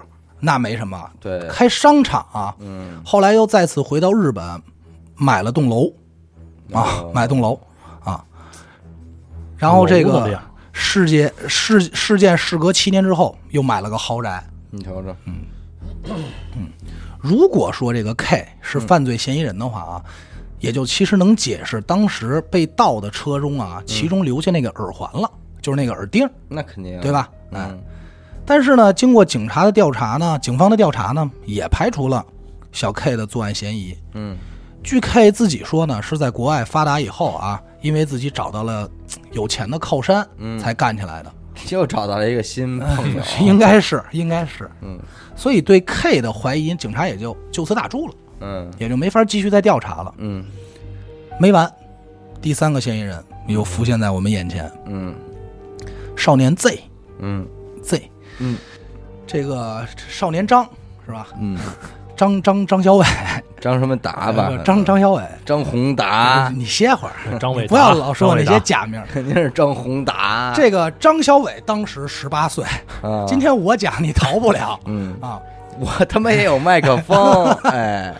[0.44, 2.54] 那没什么，对，开商场啊。
[2.58, 3.00] 嗯。
[3.04, 4.62] 后来又再次回到日本，
[5.14, 5.88] 买了栋楼。
[6.72, 7.58] 啊哦，买栋楼
[8.02, 8.24] 啊。
[9.56, 14.42] 然后这个楼子里啊事件事事件事隔七年之后，又买了个豪宅。
[14.70, 15.14] 你瞅瞅，
[17.20, 20.02] 如果说这个 K 是犯罪嫌疑人的话啊，
[20.60, 27.28] 也就其实能解释当时被盗的车中啊，其中留下那个耳环了，就是那个耳钉，那肯定，对吧？
[27.52, 27.84] 哎，嗯
[28.44, 32.24] 但是呢，经过警察的调查呢，警方的调查呢，也排除了
[32.72, 33.96] 小 K 的作案嫌疑。
[34.14, 34.36] 嗯。
[34.82, 38.90] 据 K 自己说呢，是在国外发达以后啊，因为自己找到了
[39.30, 40.58] 有钱的靠山，嗯。
[40.58, 41.32] 才干起来的。
[41.70, 44.68] 又找到了一个新朋友， 应该是，应该是。
[44.80, 44.98] 嗯。
[45.36, 48.68] 所以对 K 的怀疑，警察也就就此打住了，嗯。
[48.78, 50.12] 也就没法继续再调查了。
[50.18, 50.44] 嗯。
[51.38, 51.72] 没完，
[52.40, 55.14] 第三个嫌疑人又浮现在我们眼前，嗯。
[56.16, 56.80] 少年 Z
[57.20, 57.46] 嗯。
[57.82, 58.56] Z，嗯。
[59.26, 60.66] 这个少年张
[61.06, 61.28] 是吧？
[61.40, 61.58] 嗯，
[62.16, 63.06] 张张张小伟，
[63.60, 69.06] 张什么达吧呃，张张小伟，张宏达，你歇会儿，张伟达不要老说我那张伟达些假名儿。
[69.10, 72.64] 肯定是张宏达，这个张小伟当时十八岁，
[73.00, 73.24] 啊。
[73.26, 75.40] 今天我讲你逃不了嗯，啊！
[75.78, 78.14] 我他妈也有麦克风， 哎，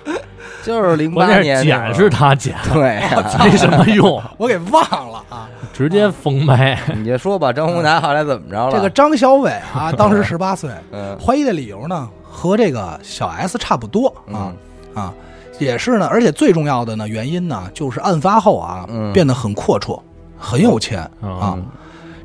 [0.66, 5.48] 就是零八年那会儿剪是他剪， 对啊，没什么用， 我给忘了啊！
[5.72, 6.78] 直接封麦。
[6.96, 8.72] 你就说吧，张宏达后来怎么着了？
[8.72, 14.52] 这个张小伟啊，当时十八岁，嗯怀疑的理由呢和这个小 S 差不多啊
[14.94, 15.12] 嗯啊，
[15.58, 20.00] 也是呢，而且最重要的呢原因呢，就是案发后啊嗯变得很阔绰，
[20.38, 21.58] 很有钱啊。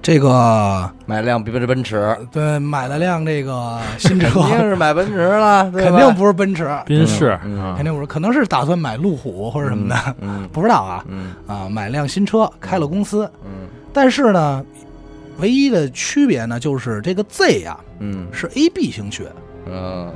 [0.08, 4.42] 嗯这个买辆奔奔驰，对，买了辆这个 新车。
[4.42, 7.38] 肯，定是买奔驰了，肯定不是奔驰，宾士
[7.76, 11.04] 肯定不是，可能是打算买路虎或者什么的，嗯 不知道啊。
[11.10, 11.34] 嗯。
[11.46, 13.68] 啊，买辆新车，开了公司，嗯。
[13.92, 14.64] 但是呢，
[15.40, 18.28] 唯一的区别呢，就是这个 Z 呀、嗯。
[18.32, 19.30] 是 A B 型血，
[19.70, 20.10] 嗯。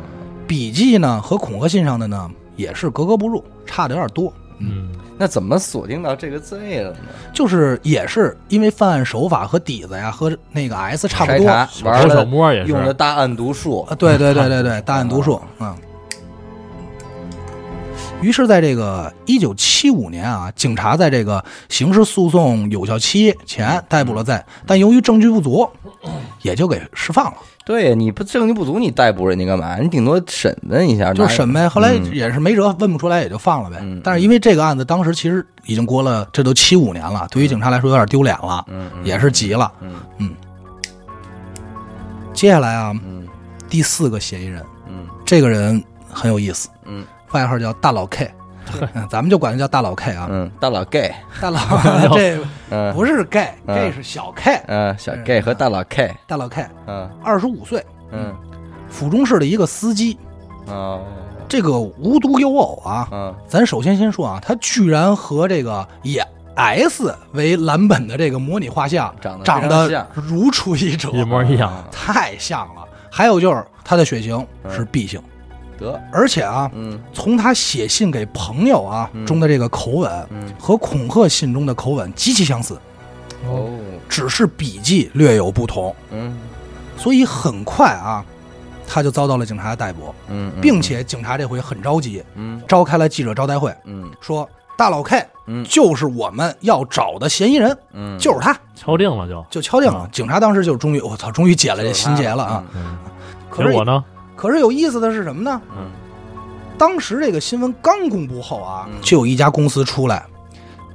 [0.47, 4.31] 笔记呢和恐吓信上的呢也是格格不入，差的有点多。
[4.62, 6.97] 嗯，那怎么锁定到这个罪了呢？
[7.34, 11.45] 就是也是因为犯案手法和底子呀和那个 S 差不多
[11.84, 12.70] 玩了摸也是。
[12.70, 15.76] 用的大案读数，对对对对对， 大案读数，嗯。
[18.22, 25.68] 于是，在这个一九七五年啊，警察在这个刑事诉讼有效期前逮捕了在但由于证据不足，
[26.43, 29.78] 也就给释放了，对，你不证据不足，你逮捕人家干嘛？
[29.78, 31.70] 你顶多审问一下，就审呗。
[31.70, 34.01] 后来嗯也是没辙，问不出来也就放了呗嗯。
[34.03, 38.66] 但是因为这个案子当时其实已经过了，这都七五年了，对于警察来说有点丢脸了，
[39.03, 39.72] 也是急了。
[40.18, 40.32] 嗯
[42.34, 43.28] 接下来啊，嗯
[43.70, 48.32] 第四个嫌疑人，嗯这个人很有意思，嗯外号叫大老 K，
[48.93, 50.28] 嗯咱们就管他叫大老 K 啊。
[50.30, 51.59] 嗯，大老 gay，大老
[52.16, 52.39] 这
[52.70, 52.93] 嗯。
[52.93, 53.93] 不是 gay，gay 嗯。
[53.93, 57.09] 是小 K，嗯，小 gay 和大老 K，大老 K 嗯。
[57.24, 58.34] 二十五岁，嗯。
[58.89, 60.18] 府中市的一个司机。
[60.68, 61.01] 哦。
[61.47, 63.36] 这个无独有偶啊，嗯。
[63.47, 66.20] 咱首先先说啊，他居然和这个以
[66.55, 71.72] S 为蓝本的这个模拟画像长得长得如出一辙，一模一样。
[71.91, 72.86] 太像了。
[73.09, 75.22] 还有就是他的血型是 B 型，
[75.82, 76.01] 得。
[76.13, 76.97] 而且啊，嗯。
[77.11, 79.25] 从他写信给朋友啊嗯。
[79.25, 80.49] 中的这个口吻嗯。
[80.57, 82.79] 和恐吓信中的口吻极其相似，
[83.45, 83.69] 哦。
[84.07, 86.38] 只是笔迹略有不同，嗯。
[86.95, 88.23] 所以很快啊，
[88.88, 92.61] 他就遭到了警察的逮捕，嗯，并且警察这回很着急，嗯。
[92.67, 94.09] 召开了记者招待会，嗯。
[94.21, 95.65] 说大老 K 嗯。
[95.65, 99.45] 就是我们要找的嫌疑人，嗯，就是他，敲定了就。
[99.49, 100.07] 就敲定了。
[100.11, 102.63] 警察当时就终于，我操，终于解了这心结了啊！！
[102.75, 102.97] 嗯，
[103.49, 104.03] 可是结果呢？
[104.41, 105.61] 可是有意思的是什么呢？
[105.77, 105.85] 嗯
[106.79, 110.25] 当时这个新闻刚公布后啊，嗯就有一家公司出来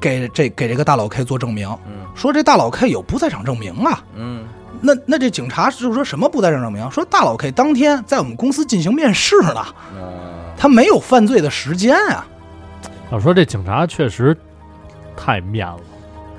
[0.00, 4.02] 给这给这个大老 K 做证明，嗯说这大老 K 有不在场证明啊。
[4.16, 4.44] 嗯
[4.80, 6.90] 那那这警察就说什么不在场证明？
[6.90, 10.02] 说大老 K 当天在我们公司进行面试呢，嗯
[10.56, 12.26] 他没有犯罪的时间啊，
[13.12, 14.36] 要说这警察确实
[15.16, 15.78] 太面了。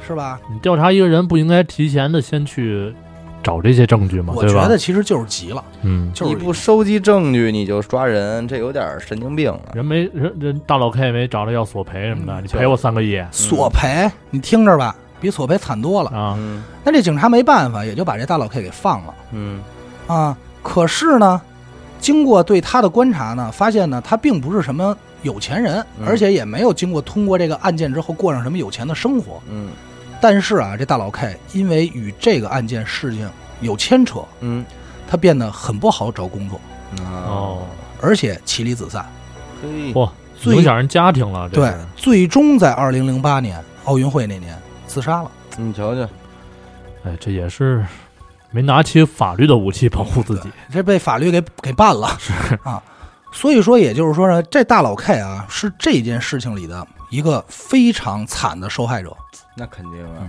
[0.06, 0.40] 是吧？
[0.52, 2.94] 你调查一个人，不应该提前的先去
[3.48, 4.34] 找这些证据吗？
[4.36, 4.64] 我对吧？
[4.64, 9.62] 觉得其实就是急了，嗯，就是你不收集证据你就抓人，这有点神经病了。
[9.74, 16.10] 人没人人大老 K 没找着要索赔什么的，嗯你赔我三个亿索赔，你听着吧，比索赔惨多了。
[16.10, 16.36] 啊！
[16.38, 19.62] 嗯那这警察没办法，也就把这大老 K 给放了嗯
[20.08, 20.38] 啊。
[20.62, 21.40] 可是呢，
[22.02, 29.42] 经过对他的观察呢，发现呢，他并不是什么有钱人，嗯而且也没有经过通过这个案件之后过上什么有钱的生活。
[29.50, 29.70] 嗯
[30.22, 33.30] 但是啊，这大老 K 因为与这个案件事情
[33.62, 34.66] 有牵扯，嗯
[35.10, 36.60] 他变得很不好找工作，
[37.06, 37.66] 哦，
[38.02, 39.06] 而且妻离子散。
[39.62, 41.48] 嘿嚯，最影响人家庭了。
[41.50, 45.32] 对，最终在二零零八年奥运会那年自杀了。
[45.56, 46.10] 你瞧瞧，
[47.04, 47.86] 哎，这也是
[48.52, 50.50] 没拿起法律的武器保护自己。
[50.72, 52.84] 这被法律给给办了，是啊，
[53.32, 59.16] 所以说，也就是说呢，这大老 K 啊，是这件事情里的一个非常惨的受害者。
[59.58, 60.22] 那肯定啊，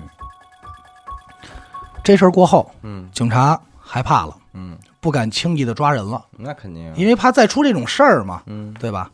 [2.03, 3.09] 这事儿过后，嗯。
[3.12, 8.72] 警察害怕了，嗯，不敢轻易的抓人了，那肯定啊，因为怕再出这种事儿嘛，嗯。
[8.81, 9.11] 对吧？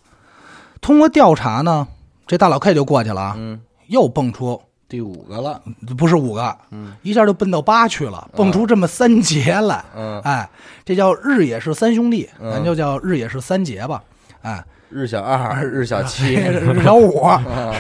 [0.81, 1.87] 通过调查呢，
[2.27, 5.61] 这大老 K 就过去了啊，嗯，又蹦出第五个了，
[5.99, 6.95] 不是五个，嗯。
[7.03, 10.49] 一下就奔到八去了，蹦出这么三节来，嗯，哎，
[10.85, 12.53] 这叫日野氏三兄弟，嗯。
[12.53, 14.01] 咱就叫日野氏三杰吧，
[14.43, 14.65] 哎，
[14.95, 17.29] 日小二，日小七， 日小五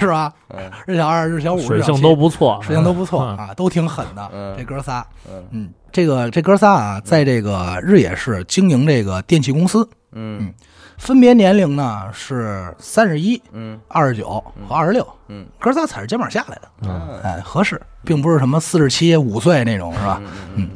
[0.01, 0.33] 是吧？
[0.49, 4.31] 嗯日小二、日小五、日小七水性都不错，水性都不错嗯啊，都挺狠的。
[4.33, 10.53] 嗯这哥仨，嗯嗯，这个这哥仨啊，在这个日野市经营这个电器公司，嗯
[10.99, 20.21] 分别年龄呢是三十一、嗯二十九和二十六，嗯哥仨踩着肩膀下来的，嗯哎，合适，并不是什么四十七、五岁那种，是吧？
[20.57, 20.69] 嗯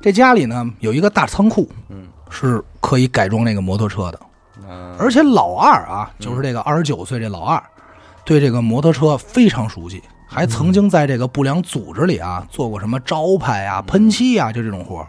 [0.00, 4.29] 这家里呢有一个大仓库，嗯是可以改装那个摩托车的，嗯，
[4.98, 7.62] 而且老二啊，就是这个二十九岁这老二，
[8.24, 15.08] 对这个摩托车非常熟悉，还曾经在这个不良组织里啊做过什么招牌啊、喷漆啊，就这种活儿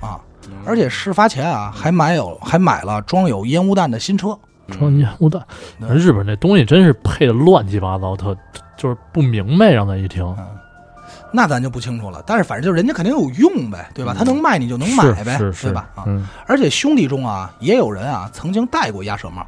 [0.00, 0.20] 啊。
[0.66, 4.38] 而且事发前啊，还买有还买了装有烟雾弹的新车。
[4.66, 5.42] 装烟雾弹，
[5.90, 8.34] 日本这东西真是配的乱七八糟，特
[8.78, 10.24] 就是不明白，让他一听，
[11.32, 14.14] 那咱就不清楚了，但是反正就是人家肯定有用呗，对吧？
[14.16, 15.88] 他能卖你就能买呗，是是是对吧？
[15.94, 19.44] 啊，嗯，而且兄弟中啊，也有人啊曾经戴过鸭舌帽，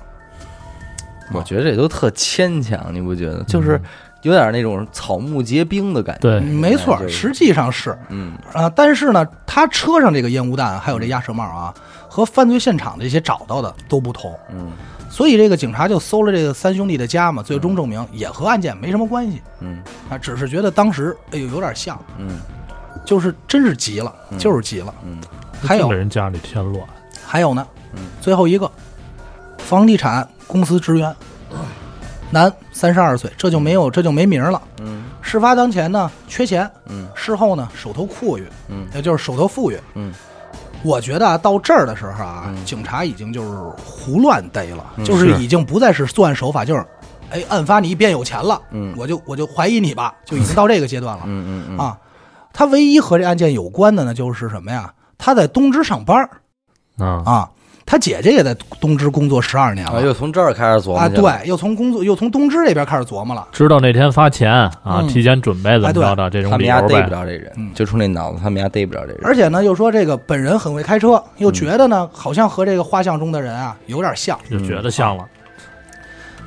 [1.32, 3.42] 我觉得这都特牵强，你不觉得？
[3.44, 3.80] 就是
[4.22, 6.20] 有点那种草木皆兵的感觉。
[6.20, 11.72] 对，没错，实际上是嗯啊，但是呢，他车上这个烟雾弹还有这鸭舌帽啊，
[12.08, 14.72] 和犯罪现场这些找到的都不同，嗯
[15.16, 19.40] 所以这个警察就搜了这个三兄弟的家嘛，最终证明也和案件没什么关系。
[19.60, 19.82] 嗯。
[20.10, 22.38] 啊，只是觉得当时哎呦有点像，嗯。
[23.02, 24.38] 就是真是急了，嗯。
[24.38, 24.94] 就是急了。
[25.06, 25.18] 嗯。
[25.62, 26.86] 还有给人家里添乱，
[27.24, 28.70] 还有呢嗯，最后一个，
[29.56, 31.16] 房地产公司职员，
[32.30, 34.60] 男，三十二岁，这就没有这就没名了。
[34.80, 35.04] 嗯。
[35.22, 37.08] 事发当前呢，缺钱，嗯。
[37.14, 38.86] 事后呢手头阔裕，嗯。
[38.92, 40.12] 也就是手头富裕，嗯
[40.83, 42.64] 我觉得啊，到这儿的时候啊，嗯。
[42.64, 43.49] 警察已经就是
[43.85, 45.05] 胡乱逮了，嗯。
[45.05, 46.87] 就是已经不再是作案手法，就是，
[47.31, 48.95] 哎，案发你变有钱了，嗯。
[48.97, 51.99] 我就我就怀疑你吧， 就已经到这个阶段了、嗯嗯嗯，啊。
[52.53, 54.93] 他唯一和这案件有关的呢，就是什么呀？
[55.18, 56.31] 他在东芝上班儿。
[56.99, 57.51] 啊，啊，
[57.89, 63.47] 他姐姐也在东芝工作十二年啊，了又从这儿开始琢磨啊，对，又从工作又从东芝这边开始琢磨了。
[63.53, 66.97] 知道那天发钱啊，嗯提前准备怎么哎对着的这种理他们家。
[66.97, 69.20] 逮不着这人嗯，就冲那脑子，他们家逮不着这人。
[69.22, 74.37] 而且呢，又说这个本人很会开车，又嗯觉得呢，好像和这个画像中的人啊有点像。
[74.51, 75.24] 就觉得像了，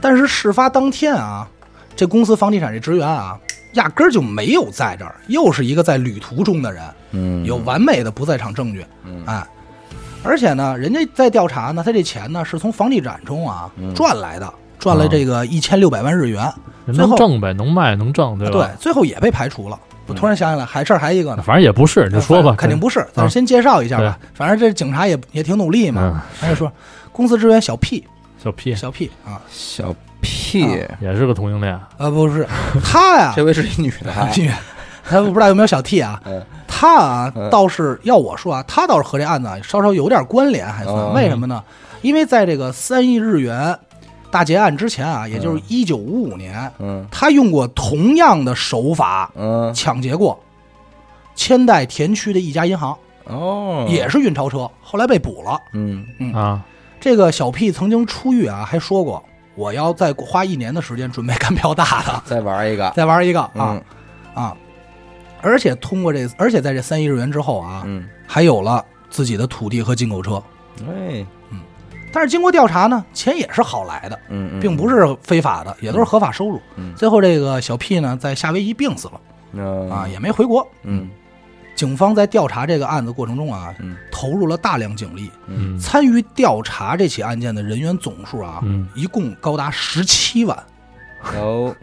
[0.01, 1.47] 但是事发当天啊，
[1.95, 3.39] 这公司房地产这职员啊，
[3.75, 8.85] 压根儿就没有在这儿，又是一个在旅途中的人，嗯，有完美的不在场证据。
[9.05, 9.41] 嗯哎，
[10.23, 13.93] 而且呢，人家在调查呢，他这钱呢是从房地产中啊嗯。
[13.93, 16.43] 赚来的，赚了这个一千六百万日元。
[16.85, 18.57] 人最后能挣呗，能卖能挣，对啊吧？
[18.57, 19.79] 对，最后也被排除了。
[20.07, 21.43] 我突然想起来，还这儿还一个呢。
[21.43, 24.17] 反正也不是，你就说吧，肯定不是，咱先介绍一下吧。
[24.33, 26.01] 反正这警察也也挺努力嘛。
[26.03, 26.71] 嗯，他就说，
[27.11, 28.03] 公司职员小 P，
[28.43, 30.61] 小 P，小 P 啊，小 P，
[30.99, 32.47] 也是个同性恋，啊，不是。
[32.83, 34.11] 他呀，这位是一女的。
[34.11, 34.51] 还， 女，
[35.07, 36.19] 他不知道有没有小 T 啊？
[36.69, 40.95] 嗯他啊嗯，倒是要我说啊，他倒是和这案子啊稍稍有点关联，还算。
[40.95, 41.63] 哦为什么呢？
[42.01, 43.77] 因为在这个三亿日元
[44.31, 47.05] 大劫案之前啊，也就是一九五五年，嗯。
[47.11, 50.39] 他用过同样的手法嗯，抢劫过
[51.35, 52.95] 千代田区的一家银行，
[53.25, 55.59] 哦，也是运钞车，后来被捕了。
[55.73, 56.05] 嗯。
[56.19, 56.33] 嗯。
[56.33, 56.61] 啊，
[57.01, 59.21] 这个小 P 曾经出狱啊，还说过
[59.55, 63.51] 我要再花一年的时间准备干票大的， 再玩一个，再玩一个啊。
[63.57, 63.83] 嗯。
[64.35, 64.55] 啊！
[65.41, 70.41] 而且通过这，而且在这三亿日元之后啊，嗯，还有了自己的土地和进口车。
[70.81, 71.61] 哎，嗯。
[72.11, 76.59] 但是经过调查呢，钱也是好来的，嗯嗯，并不是非法的，也都是合法收入。
[76.75, 76.93] 嗯。
[76.95, 79.21] 最后这个小 P 呢，在夏威夷病死了
[79.53, 79.89] 嗯。
[79.89, 80.67] 啊，也没回国。
[80.83, 81.09] 嗯。
[81.75, 83.95] 警方在调查这个案子过程中啊，嗯。
[84.11, 85.77] 投入了大量警力，嗯。
[85.79, 90.57] 参与调查这起案件的人员总数啊，嗯，一共高达十七万。
[91.35, 91.75] 有，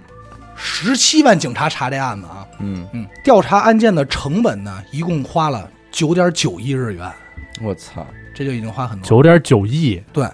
[0.56, 7.10] 十七万警察查这案子啊，嗯，嗯，调查案件的成本呢，一共花了九点九亿日元，
[7.62, 9.06] 我操，这就已经花很多。
[9.06, 10.28] 九点九亿，对，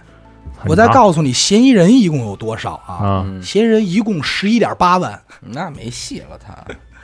[0.67, 3.27] 我再告诉你，嫌疑人一共有多少啊？
[3.43, 5.21] 嫌疑人一共十一点八万。
[5.41, 6.57] 那没戏了，他。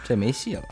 [0.05, 0.63] 这没戏了，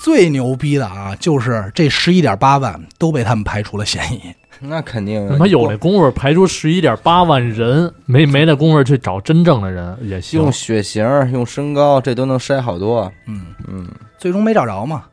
[0.00, 4.34] 最牛逼的啊，就是这十一点八万都被他们排除了嫌疑。
[4.64, 10.52] 那肯定他妈有那功夫排出十一点八万人，没没那功夫去找真正的人也行用。
[10.52, 13.10] 血型、用身高，这都能筛好多。
[13.26, 13.88] 嗯，嗯
[14.18, 15.04] 最终没找着嘛。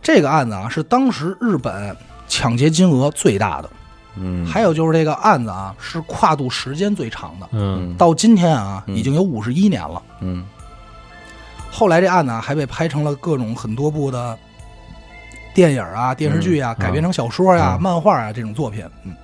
[0.00, 1.96] 这个案子啊，是当时日本
[2.28, 3.70] 抢劫金额最大的，
[4.16, 7.48] 嗯，还有就是这个案子啊，是跨度时间最长的。
[7.52, 10.00] 嗯到今天啊，嗯已经有五十一年了。
[10.20, 10.44] 嗯
[11.70, 14.38] 后来这案子啊，还被拍成了各种很多部的
[15.56, 18.84] 电影啊、电视剧啊，嗯改编成小说呀、嗯漫画啊这种作品。
[19.04, 19.16] 嗯，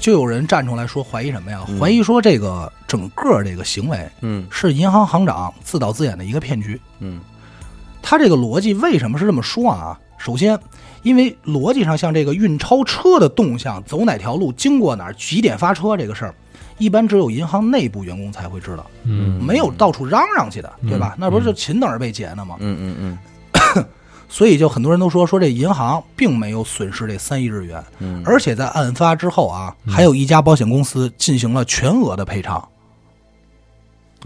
[0.00, 1.60] 就有人站出来说怀疑什么呀？
[1.68, 6.78] 嗯怀疑说这个整个这个行为嗯是银行行长自导自演的一个骗局。
[6.98, 7.20] 嗯
[8.02, 9.96] 他这个逻辑为什么是这么说啊？
[10.18, 10.58] 首先，
[11.02, 16.34] 因为逻辑上像这个运钞车的动向，走哪条路，经过哪儿，几点发车这个事儿，
[16.78, 21.14] 一般只有银行内部员工才会知道，嗯没有到处嚷嚷去的，嗯对吧？
[21.16, 22.56] 那不是就勤等着被劫呢吗？
[22.58, 23.18] 嗯嗯
[23.76, 23.84] 嗯
[24.28, 32.62] 所以就很多人都说说这银行并没有损失这三亿日元，嗯，而且在案发之后啊，嗯还有一家保险公司进行了全额的赔偿，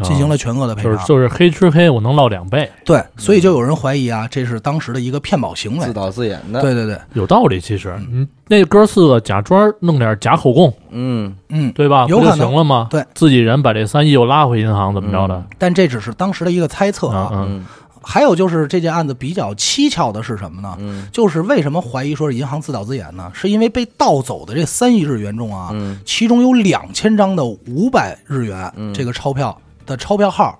[0.02, 0.92] 进行了全额的赔偿。
[0.92, 5.92] 啊就是就是黑吃黑，我能捞两倍，对，所以就有人怀疑啊，这是当时的一个骗保行为自。
[5.92, 7.60] 导自演的。，对对对，有道理。
[7.60, 12.04] 其实，嗯那哥四个假装弄点假口供，嗯嗯，对吧？
[12.08, 12.88] 有可能行了吗？
[12.90, 15.42] 对，自己人把这三亿又拉回银行，怎么着的？
[15.58, 17.30] 但这只是当时的一个猜测啊。
[17.32, 17.66] 嗯嗯
[18.02, 20.76] 还有就是这件案子比较蹊跷的是什么呢？
[20.80, 23.30] 嗯就是为什么怀疑说是银行自导自演呢？
[23.34, 30.58] 是因为被盗走的这三亿日元中啊，嗯其中有两千张的五百日元嗯这个钞票的钞票号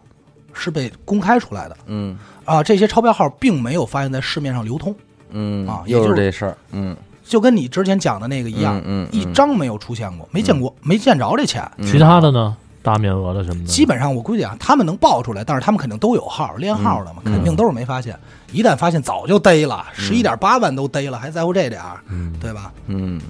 [0.53, 4.95] 是被公开出来的嗯啊，这些钞票号并没有发现在市面上流通，
[5.31, 6.57] 嗯啊也就是是这事儿。
[6.73, 11.63] 嗯，就跟你之前讲的那个一样，嗯嗯一张没有出现过，没见过，没见着这钱。
[11.79, 12.57] 嗯其他的呢？
[12.83, 18.19] 大面额的什么的，基本上我估计啊，他们能报出来，但是他们肯定都有号连号的嘛，嗯肯定都是没发现。
[18.51, 22.73] 一旦发现，早就逮了，十一点八万都逮了，还在乎这点儿，嗯对吧？
[22.87, 23.21] 嗯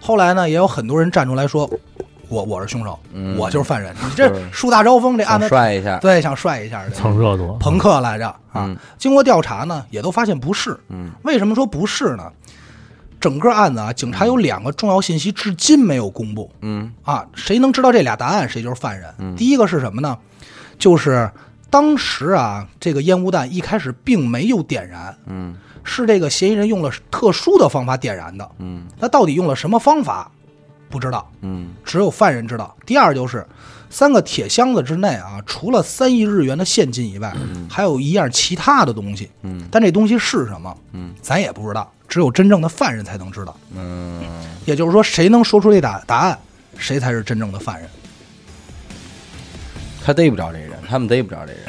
[0.00, 1.68] 后来呢，也有很多人站出来说，
[2.28, 3.94] 我我是凶手，嗯我就是犯人。
[4.02, 5.98] 你这是树大招风，这案想子帅一下。
[5.98, 8.76] 对想帅一下的蹭热度，朋克来着啊嗯。
[8.96, 10.78] 经过调查呢，也都发现不是。
[10.88, 12.30] 嗯为什么说不是呢？
[13.20, 16.50] 整个案子啊，警察有两个重要信息至今没有公布。
[16.60, 16.92] 嗯。
[17.02, 19.12] 啊，谁能知道这俩答案，谁就是犯人。
[19.18, 19.34] 嗯。
[19.36, 20.16] 第一个是什么呢？
[20.78, 21.30] 就是
[21.70, 25.56] 当时啊，这个烟雾弹一开始并没有点燃，嗯。
[25.84, 28.48] 是这个嫌疑人用了特殊的方法点燃的。
[28.58, 28.86] 嗯。
[28.98, 30.30] 那到底用了什么方法，
[30.90, 31.70] 不知道，嗯。
[31.82, 32.76] 只有犯人知道。
[32.84, 33.46] 第二就是，
[33.88, 37.34] 三个铁箱子之内啊，除了三亿日元的现金以外，
[37.70, 39.30] 还有一样其他的东西。
[39.42, 39.66] 嗯。
[39.70, 41.14] 但这东西是什么，嗯。
[41.22, 43.56] 咱也不知道，只有真正的犯人才能知道。
[43.76, 44.22] 嗯，
[44.64, 46.38] 也就是说，谁能说出这答答案，
[46.76, 47.88] 谁才是真正的犯人。
[50.04, 51.62] 他逮不着这人，他们逮不着这人。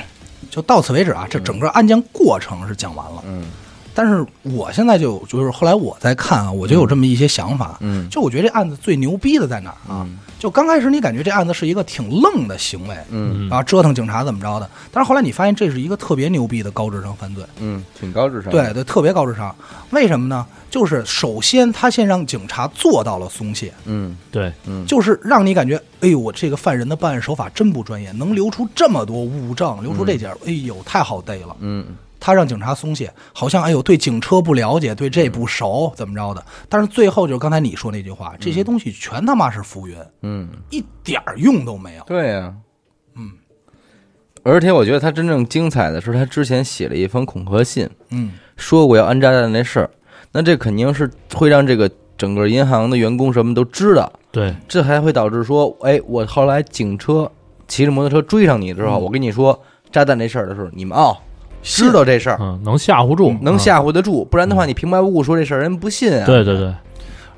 [0.50, 3.24] 就到此为止啊，这整个案件过程是讲完了。
[3.28, 3.46] 嗯
[3.94, 7.78] 但是我现在就就是后来我在看啊，我就有这么一些想法。
[7.82, 10.06] 嗯就我觉得这案子最牛逼的在哪儿啊？
[10.08, 17.44] 嗯就刚开始你感觉这案子是一个挺愣的行为，嗯啊，折腾警察怎么着的，但是后来你发现这是一个特别牛逼的高智商犯罪。
[17.60, 18.50] 嗯，挺高智商。
[18.50, 19.54] 对，对，特别高智商。
[19.90, 20.46] 为什么呢？
[20.70, 31.54] 就是首先他先让警察做到了松懈，嗯对，嗯，就是让你感觉，哎呦，我这个犯人的办案手法真不专业，能留出这么多物证，留出这点儿，哎呦，太好逮了。
[31.60, 31.86] 嗯
[32.20, 36.46] 他让警察松懈，好像哎呦对警车不了解，对这不熟，怎么着的？
[36.68, 42.04] 但是最后就是刚才你说那句话，这些东西全他妈是浮云，嗯，一点儿用都没有。
[42.04, 42.54] 对呀。
[43.16, 43.32] 嗯。
[44.44, 48.32] 而且我觉得他真正精彩的是，他之前写了一封恐吓信，嗯。
[48.56, 49.90] 说过要安炸弹那事儿，
[50.32, 57.32] 那这肯定是会让这个整个银行的员工什么都知道，对，这还会导致说，哎，我后来警车
[57.68, 59.02] 骑着摩托车追上你之后，嗯。
[59.02, 59.58] 我跟你说
[59.92, 61.16] 炸弹那事儿的时候，你们哦
[61.62, 63.60] 知道这事儿，嗯，能吓唬住，能嗯。
[63.60, 66.26] 吓唬得住，不然的话你平白无故说这事儿，人不信啊。
[66.26, 66.74] 对对对，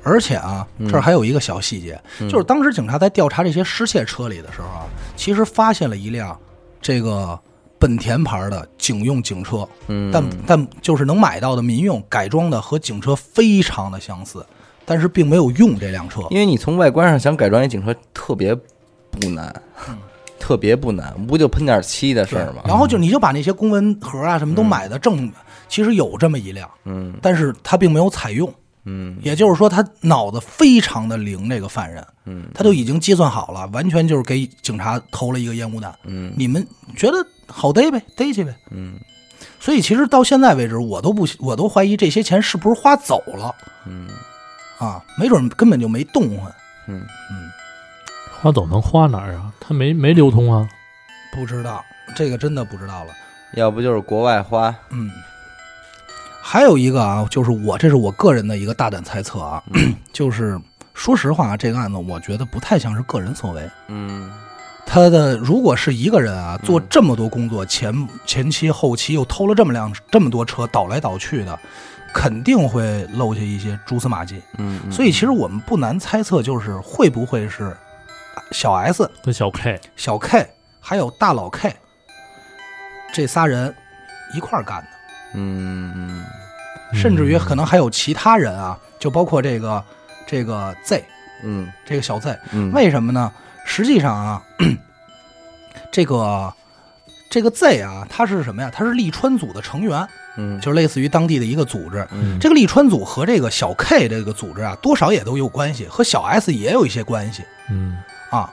[0.02, 0.88] 而且啊，嗯。
[0.88, 2.28] 这儿还有一个小细节，嗯。
[2.28, 6.38] 就是当时警察在调查这些失窃车里的时候啊，其实发现了一辆
[6.80, 7.38] 这个
[7.78, 14.44] 本田牌的警用警车，嗯，但但就是能买到的民用改装的和警车非常的相似，
[14.84, 16.20] 但是并没有用这辆车。
[16.30, 18.54] 因为你从外观上想改装一警车特别
[19.10, 19.52] 不难，
[20.42, 22.62] 特别不难，不就喷点漆的事儿吗？
[22.66, 25.32] 然后就你就把那些公文盒啊什么都买的正，
[25.68, 27.14] 其实有这么一辆，嗯。
[27.22, 28.52] 但是他并没有采用，
[28.84, 29.16] 嗯。
[29.22, 32.04] 也就是说他脑子非常的灵，这个犯人。
[32.24, 32.46] 嗯。
[32.52, 35.94] 他就已经计算好了，完全就是给警察投了一个烟雾弹。
[36.04, 36.32] 嗯。
[36.36, 36.66] 你们
[36.96, 38.52] 觉得好逮呗，逮去呗。
[38.72, 38.94] 嗯。
[39.60, 43.54] 所以其实到现在为止，我都不，我都怀疑这些钱是不是花走了。
[43.86, 44.08] 嗯。
[44.78, 45.00] 啊？
[45.16, 46.52] 没准根本就没动换，
[46.88, 47.00] 嗯
[48.42, 49.52] 花走能花哪儿啊？
[49.60, 50.68] 他没没流通啊。
[51.32, 51.80] 不知道
[52.16, 53.12] 这个真的不知道了。
[53.54, 55.08] 要不就是国外花，嗯，
[56.42, 59.62] 还有一个啊，就是我这是我个人的一个大胆猜测啊，
[60.12, 60.60] 就是
[60.92, 63.70] 说实话，这个案子我觉得不太像是个人所为。
[63.86, 64.28] 嗯
[64.84, 67.94] 他的如果是一个人啊，做这么多工作，前
[68.26, 71.56] 前期后期又偷了这么辆这么多车，倒来倒去的，
[72.12, 74.42] 肯定会漏下一些蛛丝马迹。
[74.58, 77.74] 嗯，嗯所以其实我们不难猜测，就是会不会是
[78.50, 80.46] 小 S、跟小 K，小 K
[80.80, 81.74] 还有大佬 K
[83.12, 83.74] 这仨人
[84.34, 84.88] 一块儿干的，
[85.34, 85.92] 嗯。
[85.96, 86.24] 嗯
[86.94, 89.82] 甚至于可能还有其他人啊，就包括这个
[90.26, 91.02] 这个 Z
[91.42, 91.66] 嗯。
[91.86, 93.32] 这个小 Z，嗯，为什么呢？
[93.64, 94.42] 实际上啊，
[95.90, 96.52] 这个
[97.30, 98.70] 这个 Z 啊，他是什么呀？
[98.70, 100.06] 他是利川组的成员，
[100.36, 100.60] 嗯。
[100.60, 102.06] 就是类似于当地的一个组织。
[102.10, 102.38] 嗯。
[102.38, 107.42] 这个利川组和这个小 K 这个组织啊，多少也都有关系，和小 S 也有一些关系。
[107.70, 107.96] 嗯
[108.32, 108.52] 啊。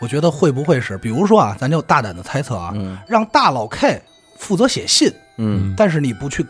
[0.00, 2.96] 我觉得会不会是，比如说啊，咱就大胆的猜测啊，嗯。
[3.06, 4.02] 让大老 K
[4.38, 5.74] 负责写信，嗯。
[5.76, 6.42] 但是你不去，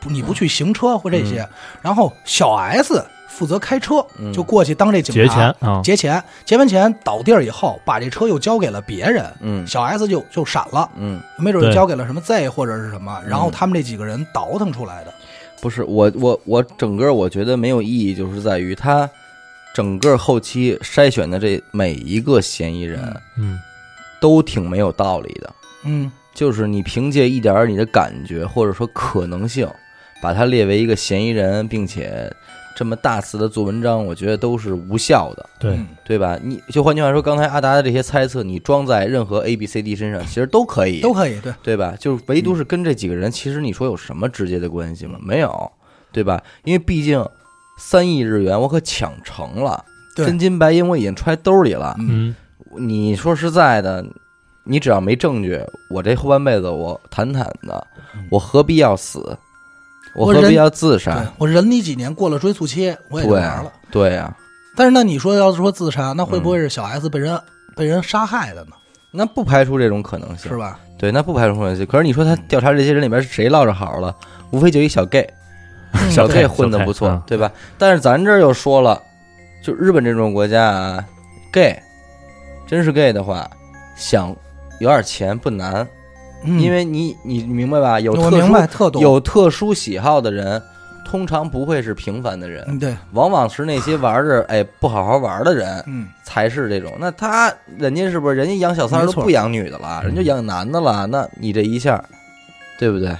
[0.00, 1.48] 不你不去行车或这些，
[1.80, 9.66] 然后小 S 负责开车，嗯就过去当这警察劫钱啊，劫钱，劫完钱倒地儿以后，把这车又交给了别人，嗯。
[9.66, 11.74] 小 S 就就闪了，嗯，没准就对。
[11.74, 15.12] 交给了什么 Z 或者是什么，然后他们这几个人倒腾出来的。
[15.60, 19.08] 不是我我我整个我觉得没有意义，就是在于他
[19.74, 23.00] 整个后期筛选的这每一个嫌疑人
[23.38, 23.58] 嗯
[24.20, 25.54] 都挺没有道理的。
[25.84, 29.68] 嗯就是你凭借一点儿你的感觉或者说可能性，
[30.22, 32.34] 把他列为一个嫌疑人，并且
[32.74, 36.38] 这么大肆的做文章，我觉得都是无效的，对，嗯对吧？
[36.42, 41.94] 你就换句话说，刚才阿达的这些猜测，你装在任何 A、B、C、D 身上，其实都可以，都可以，对，对吧？
[42.00, 45.18] 就是唯独是跟这几个人，其实你说有什么直接的关系吗？
[45.20, 45.70] 没有，
[46.10, 46.42] 对吧？
[46.64, 47.22] 因为毕竟
[47.76, 51.96] 三亿日元我可抢成了，对真金白银我已经揣兜里了。
[51.98, 52.34] 嗯
[52.74, 54.02] 你说实在的，
[54.64, 55.60] 你只要没证据，
[55.90, 57.86] 我这后半辈子我坦坦的，
[58.30, 59.36] 我何必要死？
[60.14, 61.32] 我何必要自对杀？
[61.38, 63.70] 我忍你几年，过了追诉期，我也玩了。
[63.90, 64.34] 对呀、
[64.74, 67.38] 但是那你说要是说自杀，那会不会是小 S 被人
[67.76, 68.72] 被人杀害的呢？
[69.10, 70.80] 那不排除这种可能性，是吧？
[70.98, 71.84] 对，那不排除可能性。
[71.84, 74.14] 可是你说他调查这些人里边谁落着好了？
[74.50, 75.28] 无非就一小 gay，
[76.10, 77.50] 小 gay 混的不错嗯，对吧？
[77.78, 79.00] 但是咱这儿又说了，
[79.62, 81.04] 就日本这种国家啊
[81.52, 81.78] ，gay，
[82.66, 83.48] 真是 gay 的话，
[83.96, 84.34] 想
[84.80, 85.86] 有点钱不难，
[86.44, 88.00] 嗯因为你你明白吧？
[88.00, 90.60] 有特殊特懂，有特殊喜好的人，
[91.06, 96.92] 通常不会是平凡的人，嗯对，往往是那些玩着哎不好好玩的人嗯才是这种。
[96.98, 101.06] 那他人家是不是人家养小三儿都不养女的了，人家养男的了？
[101.06, 102.02] 那你这一下，
[102.78, 103.14] 对不对？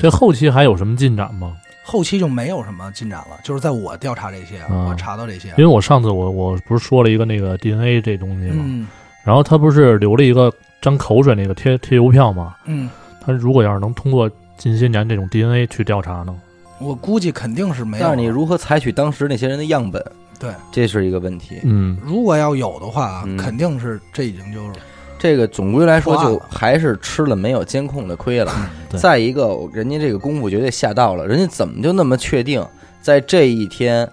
[0.00, 1.54] 这后期还有什么进展吗？
[1.88, 8.64] 后期就没有什么进展了，就是在我调查这些，啊我查到这些因，为我上次我我不是说了一个那个 DNA 这东西吗？
[8.66, 8.88] 嗯
[9.22, 12.54] 然后他不是留了一个沾口水那个贴贴邮票吗？
[12.64, 16.34] 嗯，他如果要是能通过近些年这种 DNA 去调查呢？
[16.78, 18.08] 我估计肯定是没有了。
[18.08, 20.04] 但是你如何采取当时那些人的样本，
[20.38, 21.58] 对，这是一个问题。
[21.64, 24.80] 嗯，如果要有的话，嗯肯定是这已经就是
[25.26, 28.52] 这个总归来说，就还是吃了没有监控的亏了。
[28.88, 32.64] 对再一个，人家这个功夫绝对下到了，人家怎么就那么确定，
[33.02, 34.08] 在这一天，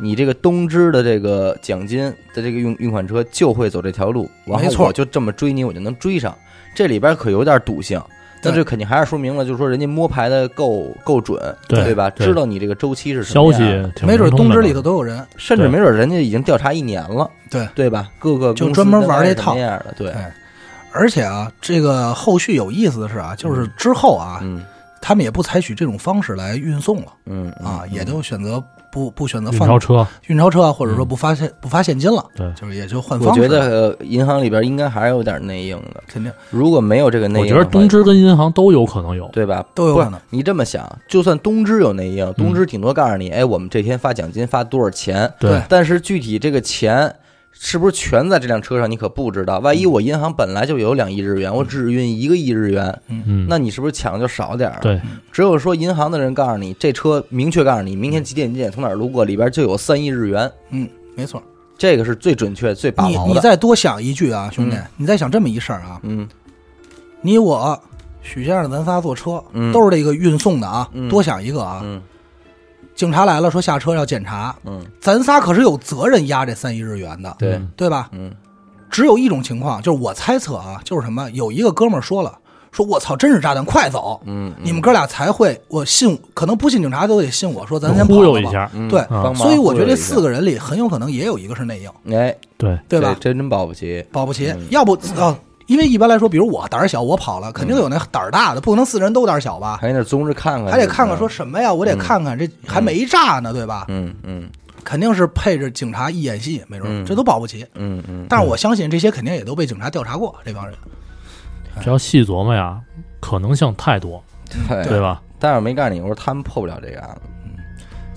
[0.00, 6.36] 你这个东芝的这个奖金的这个运运款车就会走这条路，然没错就这么追你，我就能追上。
[6.74, 8.02] 这里边可有点赌性，
[8.42, 12.10] 那对这肯定还是说明了，就是说人家摸排的够够准，对吧？
[12.10, 18.10] 知道你这个周期是什么消样的息没准东芝里头都有人，甚至没准人家已经调查一年了，对对吧？
[18.18, 20.32] 各个公司就专门玩这套么样的，对，哎
[20.98, 24.64] 而且啊，这个后续有意思的是啊，就是之后啊，嗯
[25.00, 33.46] 他们也不采取这种方式来运送了嗯啊，嗯也都选择不不选择放运钞车，运钞车啊，或者说不发现不发现金了，对就是也就换我方式我。
[33.46, 36.02] 觉得呃银行里边应该还是有点内应的。
[36.08, 39.28] 肯定如果没有这个内我应我，觉得东芝跟银行都有可能有。
[39.32, 39.64] 对吧？
[39.72, 40.18] 都有可能。
[40.30, 47.14] 你这么想，就算东芝有内应，东芝顶多告诉你，哎，我们这天发奖金发多少钱，对但是具体这个钱
[47.52, 49.58] 是不是全在这辆车上，你可不知道。
[49.58, 54.78] 万一我银行本来就有两亿日元，我只运一个亿日元，嗯，那你是不是抢的就少点儿？
[54.80, 55.00] 对，
[55.32, 61.42] 只有说银行的人告诉你，这车明确告诉你，明天几点几点从哪儿路过，里边就有三亿日元，嗯，没错。
[61.76, 63.40] 这个是最准确、最把你你牢的。
[63.40, 66.28] 再多想一句啊，兄弟嗯，你再想这么一事儿啊，嗯
[67.20, 67.80] 你我
[68.22, 71.80] 许先生咱仨坐车，嗯都是这个运送的啊嗯，多想一个啊。
[71.84, 72.00] 嗯
[72.98, 78.08] 警察来了，说下车要检查，嗯，咱仨可是有责任押这三亿日元的，对，嗯对吧？
[78.10, 78.34] 嗯。
[78.90, 82.36] 只有一种情况，就是我猜测啊，就是什么，有一个哥们儿说了，
[82.72, 84.20] 说我操，真是炸弹，快走！
[84.24, 88.04] 嗯，你们哥俩才会，我信，可能不信警察都得信我说咱先。
[88.04, 93.16] 忽悠一下，嗯对啊帮忙所以我觉得这四个人里很有可能也有一个是内应，哎，对，对吧？
[93.20, 94.04] 真真保不齐。
[94.10, 94.48] 保不齐。
[94.48, 95.38] 嗯，要不啊，
[95.68, 99.78] 因为一般来说，比如我胆儿小，我跑了，肯定有那胆儿大的，不可能四人都胆儿小吧？
[99.80, 101.72] 还得综着看看，还得看看说什么呀？
[101.72, 103.84] 我得看看这还没炸呢，对吧？
[103.88, 104.50] 嗯嗯
[104.82, 107.64] 肯定是配着警察一演戏，没准这都保不齐。
[107.74, 110.74] 嗯嗯，但是我相信这些肯定也都被警察调查过，这帮人。
[111.82, 112.80] 只要细琢磨呀，
[113.20, 114.22] 可能性太多，
[114.68, 115.20] 对对吧？
[115.38, 117.37] 但是我没告诉你，我说他们破不了这个案子，没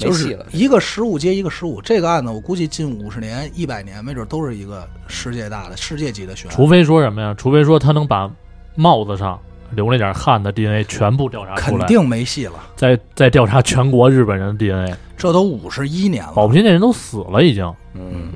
[0.07, 0.45] 就是戏了。
[0.51, 6.55] 一个失误接一个失误，这个案子我估计近五十年、一百年，没准都是一个世界大的、世界级的悬案。
[6.55, 7.35] 除非说什么呀？
[7.37, 8.29] 除非说他能把
[8.75, 9.39] 帽子上
[9.71, 17.73] 留那点汗的 DNA 全部调查出来，肯定没戏了，再再调查全国日本人的 DNA，这都五十一年了，保不齐那人都死了已经。
[17.93, 18.31] 嗯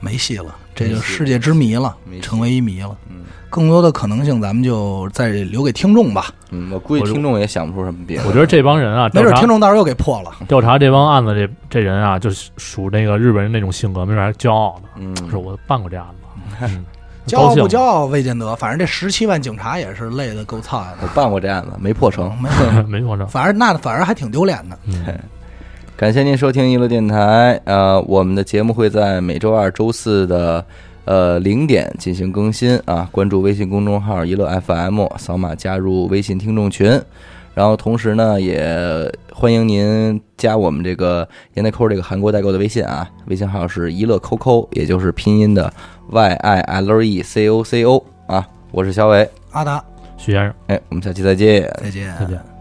[0.00, 2.94] 没戏了，这就世界之谜了成为一谜了。
[3.08, 3.24] 嗯
[3.54, 6.26] 更多的可能性，咱们就再留给听众吧。
[6.50, 8.24] 嗯，我估计听众也想不出什么别的。
[8.26, 10.32] 我觉得这帮人啊，没准听众到时候又给破了。
[10.48, 16.84] 调查这帮案子这这人啊，就是属那个日本人那种性格，没准还骄傲的，嗯，说我办过这案子， 嗯
[17.26, 21.12] 骄傲不骄傲未见得，反正这十七万警察也是累得够操我的。
[21.14, 22.30] 办过这案子，没破成。
[22.42, 24.76] 没有，没破成， 反正那反而还挺丢脸的。
[24.86, 25.18] 嗯，
[25.96, 30.62] 感谢您收听娱乐电台，呃，我们的节目会在每周二、周四的
[31.04, 33.08] 呃零点进行更新啊。
[33.10, 37.00] 关注微信公众号“一乐 FM”，扫码加入微信听众群。
[37.54, 45.72] 然后同时呢，也欢迎您加我们这个烟袋扣这个韩国代购的微信啊，微信号是一乐扣扣，也就是拼音的
[46.10, 48.44] Y I L E C O C O 啊。
[48.72, 49.80] 我是小伟，阿达，
[50.16, 51.62] 徐先生，哎，我们下期再见。
[51.80, 52.12] 再见。
[52.18, 52.53] 再见。